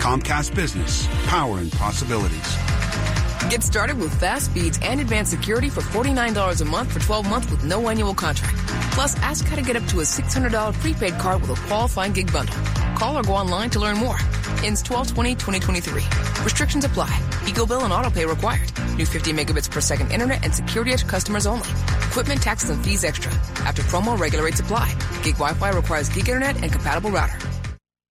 Comcast 0.00 0.54
Business, 0.54 1.08
powering 1.26 1.70
possibilities. 1.70 2.63
Get 3.50 3.62
started 3.62 3.98
with 3.98 4.18
fast 4.18 4.46
speeds 4.46 4.78
and 4.82 5.00
advanced 5.02 5.30
security 5.30 5.68
for 5.68 5.82
$49 5.82 6.60
a 6.60 6.64
month 6.64 6.92
for 6.92 7.00
12 7.00 7.28
months 7.28 7.50
with 7.50 7.62
no 7.62 7.88
annual 7.90 8.14
contract. 8.14 8.56
Plus, 8.92 9.16
ask 9.18 9.44
how 9.46 9.56
to 9.56 9.62
get 9.62 9.76
up 9.76 9.84
to 9.88 10.00
a 10.00 10.02
$600 10.02 10.72
prepaid 10.80 11.14
card 11.18 11.42
with 11.42 11.50
a 11.50 11.66
qualifying 11.66 12.12
gig 12.14 12.32
bundle. 12.32 12.56
Call 12.96 13.18
or 13.18 13.22
go 13.22 13.34
online 13.34 13.68
to 13.70 13.78
learn 13.80 13.98
more. 13.98 14.16
Ends 14.64 14.82
12-20-2023. 14.82 16.44
Restrictions 16.44 16.84
apply. 16.86 17.10
EcoBill 17.44 17.84
and 17.84 17.92
autopay 17.92 18.26
required. 18.26 18.72
New 18.96 19.04
50 19.04 19.32
megabits 19.34 19.70
per 19.70 19.80
second 19.80 20.10
internet 20.10 20.42
and 20.42 20.54
security 20.54 20.92
edge 20.92 21.06
customers 21.06 21.46
only. 21.46 21.68
Equipment, 22.08 22.40
taxes, 22.40 22.70
and 22.70 22.82
fees 22.82 23.04
extra. 23.04 23.30
After 23.66 23.82
promo, 23.82 24.18
regular 24.18 24.44
rates 24.46 24.60
apply. 24.60 24.88
Gig 25.22 25.34
Wi-Fi 25.34 25.70
requires 25.70 26.08
gig 26.08 26.28
internet 26.28 26.62
and 26.62 26.72
compatible 26.72 27.10
router. 27.10 27.38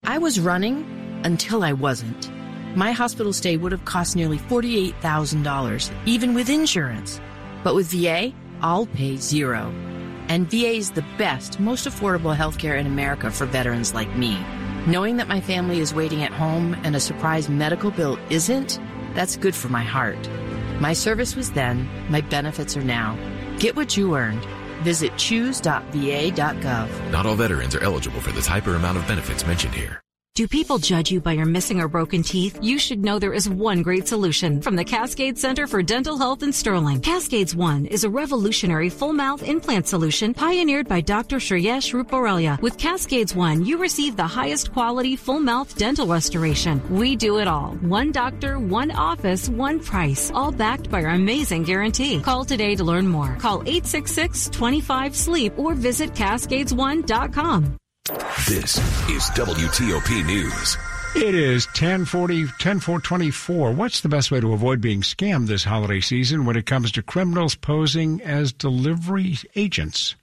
I 0.04 0.19
was 0.19 0.39
running 0.39 0.86
until 1.24 1.63
I 1.63 1.74
wasn't. 1.74 2.30
My 2.76 2.92
hospital 2.92 3.34
stay 3.34 3.56
would 3.56 3.72
have 3.72 3.86
cost 3.86 4.16
nearly 4.16 4.40
$48,000, 4.40 5.92
even 6.06 6.34
with 6.34 6.50
insurance. 6.50 7.22
But 7.64 7.76
with 7.76 7.92
VA, 7.92 8.34
I'll 8.62 8.88
pay 8.88 9.18
zero. 9.18 9.72
And 10.28 10.50
VA 10.50 10.74
is 10.74 10.92
the 10.92 11.06
best, 11.18 11.60
most 11.60 11.88
affordable 11.88 12.36
healthcare 12.36 12.80
in 12.80 12.88
America 12.88 13.30
for 13.30 13.46
veterans 13.46 13.94
like 13.94 14.16
me. 14.18 14.40
Knowing 14.88 15.18
that 15.18 15.28
my 15.28 15.40
family 15.40 15.80
is 15.80 15.94
waiting 15.94 16.24
at 16.24 16.32
home 16.32 16.76
and 16.84 16.96
a 16.96 17.00
surprise 17.00 17.48
medical 17.48 17.92
bill 17.92 18.18
isn't, 18.30 18.80
that's 19.14 19.38
good 19.38 19.54
for 19.54 19.70
my 19.70 19.84
heart. 19.84 20.28
My 20.80 20.94
service 20.94 21.36
was 21.36 21.52
then, 21.52 21.88
my 22.10 22.22
benefits 22.22 22.76
are 22.76 22.84
now. 22.84 23.16
Get 23.60 23.76
what 23.76 23.96
you 23.96 24.16
earned. 24.16 24.44
Visit 24.82 25.16
choose.va.gov. 25.18 27.12
Not 27.12 27.26
all 27.26 27.36
veterans 27.36 27.76
are 27.76 27.84
eligible 27.84 28.20
for 28.20 28.32
the 28.32 28.42
type 28.42 28.68
or 28.68 28.76
amount 28.76 28.98
of 28.98 29.08
benefits 29.08 29.46
mentioned 29.46 29.76
here. 29.76 30.03
Do 30.36 30.48
people 30.48 30.80
judge 30.80 31.12
you 31.12 31.22
by 31.22 31.34
your 31.34 31.46
missing 31.46 31.80
or 31.80 31.88
broken 31.88 32.24
teeth? 32.24 32.58
You 32.60 32.80
should 32.80 33.04
know 33.04 33.19
there 33.19 33.36
is 33.36 33.48
one 33.48 33.84
great 33.84 34.08
solution 34.08 34.63
from 34.63 34.76
the 34.76 34.84
Cascade 34.84 35.38
Center 35.38 35.67
for 35.67 35.84
Dental 35.84 36.17
Health 36.17 36.41
in 36.41 36.52
Sterling. 36.52 37.02
Cascades 37.02 37.56
One 37.56 37.86
is 37.86 38.04
a 38.04 38.10
revolutionary 38.10 38.89
full 38.89 39.13
mouth 39.13 39.43
implant 39.43 39.86
solution 39.86 40.34
pioneered 40.34 40.88
by 40.88 41.02
Dr. 41.02 41.36
Shreyesh 41.36 41.93
Ruparelia. 41.93 42.60
With 42.63 42.80
Cascades 42.80 43.36
One, 43.36 43.63
you 43.63 43.78
receive 43.78 44.15
the 44.15 44.26
highest 44.26 44.74
quality 44.74 45.15
full 45.15 45.39
mouth 45.39 45.78
dental 45.78 46.08
restoration. 46.08 46.82
We 46.89 47.15
do 47.15 47.38
it 47.38 47.48
all. 47.48 47.76
One 47.82 48.12
doctor, 48.12 48.58
one 48.58 48.89
office, 48.89 49.50
one 49.50 49.82
price. 49.82 50.32
All 50.34 50.52
backed 50.52 50.89
by 50.89 51.04
our 51.04 51.12
amazing 51.12 51.62
guarantee. 51.62 52.22
Call 52.22 52.43
today 52.43 52.76
to 52.76 52.84
learn 52.84 53.08
more. 53.08 53.38
Call 53.39 53.62
866-25-SLEEP 53.65 55.60
or 55.60 55.76
visit 55.76 56.15
cascades1.com. 56.15 57.78
This 58.50 58.80
is 59.08 59.30
WTOP 59.32 60.26
News. 60.26 60.78
It 61.16 61.34
is 61.34 61.66
1040, 61.68 62.48
10424. 62.48 63.72
What's 63.72 64.02
the 64.02 64.10
best 64.10 64.30
way 64.30 64.42
to 64.42 64.52
avoid 64.52 64.82
being 64.82 65.00
scammed 65.00 65.48
this 65.48 65.63
holiday 65.63 66.02
season 66.02 66.44
when 66.44 66.58
it 66.58 66.66
comes 66.66 66.92
to 66.92 67.02
criminals 67.02 67.56
posing 67.56 68.22
as 68.22 68.52
delivery 68.52 69.38
agents? 69.56 70.16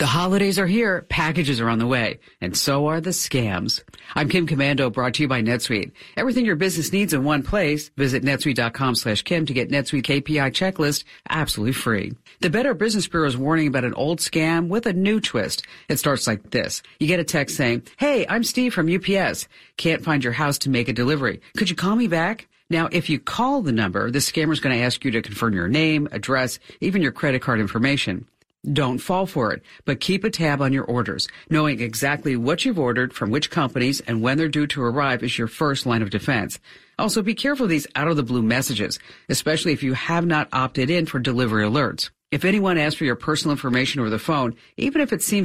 The 0.00 0.06
holidays 0.06 0.58
are 0.58 0.66
here, 0.66 1.02
packages 1.10 1.60
are 1.60 1.68
on 1.68 1.78
the 1.78 1.86
way, 1.86 2.20
and 2.40 2.56
so 2.56 2.86
are 2.86 3.02
the 3.02 3.10
scams. 3.10 3.82
I'm 4.14 4.30
Kim 4.30 4.46
Komando, 4.46 4.90
brought 4.90 5.12
to 5.12 5.22
you 5.22 5.28
by 5.28 5.42
NetSuite. 5.42 5.92
Everything 6.16 6.46
your 6.46 6.56
business 6.56 6.90
needs 6.90 7.12
in 7.12 7.22
one 7.22 7.42
place. 7.42 7.90
Visit 7.98 8.22
netsuite.com 8.22 8.94
slash 8.94 9.20
Kim 9.20 9.44
to 9.44 9.52
get 9.52 9.68
NetSuite 9.68 10.04
KPI 10.04 10.52
checklist 10.52 11.04
absolutely 11.28 11.74
free. 11.74 12.14
The 12.40 12.48
Better 12.48 12.72
Business 12.72 13.08
Bureau 13.08 13.28
is 13.28 13.36
warning 13.36 13.66
about 13.66 13.84
an 13.84 13.92
old 13.92 14.20
scam 14.20 14.68
with 14.68 14.86
a 14.86 14.94
new 14.94 15.20
twist. 15.20 15.66
It 15.90 15.98
starts 15.98 16.26
like 16.26 16.48
this. 16.48 16.82
You 16.98 17.06
get 17.06 17.20
a 17.20 17.24
text 17.24 17.58
saying, 17.58 17.82
Hey, 17.98 18.24
I'm 18.26 18.42
Steve 18.42 18.72
from 18.72 18.90
UPS. 18.90 19.48
Can't 19.76 20.02
find 20.02 20.24
your 20.24 20.32
house 20.32 20.56
to 20.60 20.70
make 20.70 20.88
a 20.88 20.94
delivery. 20.94 21.42
Could 21.58 21.68
you 21.68 21.76
call 21.76 21.94
me 21.94 22.08
back? 22.08 22.48
Now, 22.70 22.88
if 22.90 23.10
you 23.10 23.18
call 23.18 23.60
the 23.60 23.70
number, 23.70 24.10
the 24.10 24.20
scammer 24.20 24.54
is 24.54 24.60
going 24.60 24.78
to 24.78 24.82
ask 24.82 25.04
you 25.04 25.10
to 25.10 25.20
confirm 25.20 25.52
your 25.52 25.68
name, 25.68 26.08
address, 26.10 26.58
even 26.80 27.02
your 27.02 27.12
credit 27.12 27.42
card 27.42 27.60
information. 27.60 28.26
Don't 28.70 28.98
fall 28.98 29.24
for 29.24 29.54
it, 29.54 29.62
but 29.86 30.00
keep 30.00 30.22
a 30.22 30.28
tab 30.28 30.60
on 30.60 30.74
your 30.74 30.84
orders. 30.84 31.28
Knowing 31.48 31.80
exactly 31.80 32.36
what 32.36 32.62
you've 32.62 32.78
ordered 32.78 33.14
from 33.14 33.30
which 33.30 33.48
companies 33.48 34.00
and 34.00 34.20
when 34.20 34.36
they're 34.36 34.48
due 34.48 34.66
to 34.66 34.82
arrive 34.82 35.22
is 35.22 35.38
your 35.38 35.48
first 35.48 35.86
line 35.86 36.02
of 36.02 36.10
defense. 36.10 36.60
Also, 36.98 37.22
be 37.22 37.34
careful 37.34 37.64
of 37.64 37.70
these 37.70 37.86
out 37.94 38.08
of 38.08 38.16
the 38.16 38.22
blue 38.22 38.42
messages, 38.42 38.98
especially 39.30 39.72
if 39.72 39.82
you 39.82 39.94
have 39.94 40.26
not 40.26 40.46
opted 40.52 40.90
in 40.90 41.06
for 41.06 41.18
delivery 41.18 41.64
alerts. 41.64 42.10
If 42.30 42.44
anyone 42.44 42.76
asks 42.76 42.96
for 42.96 43.04
your 43.04 43.16
personal 43.16 43.52
information 43.52 44.00
over 44.00 44.10
the 44.10 44.18
phone, 44.18 44.54
even 44.76 45.00
if 45.00 45.12
it 45.12 45.22
seems 45.22 45.38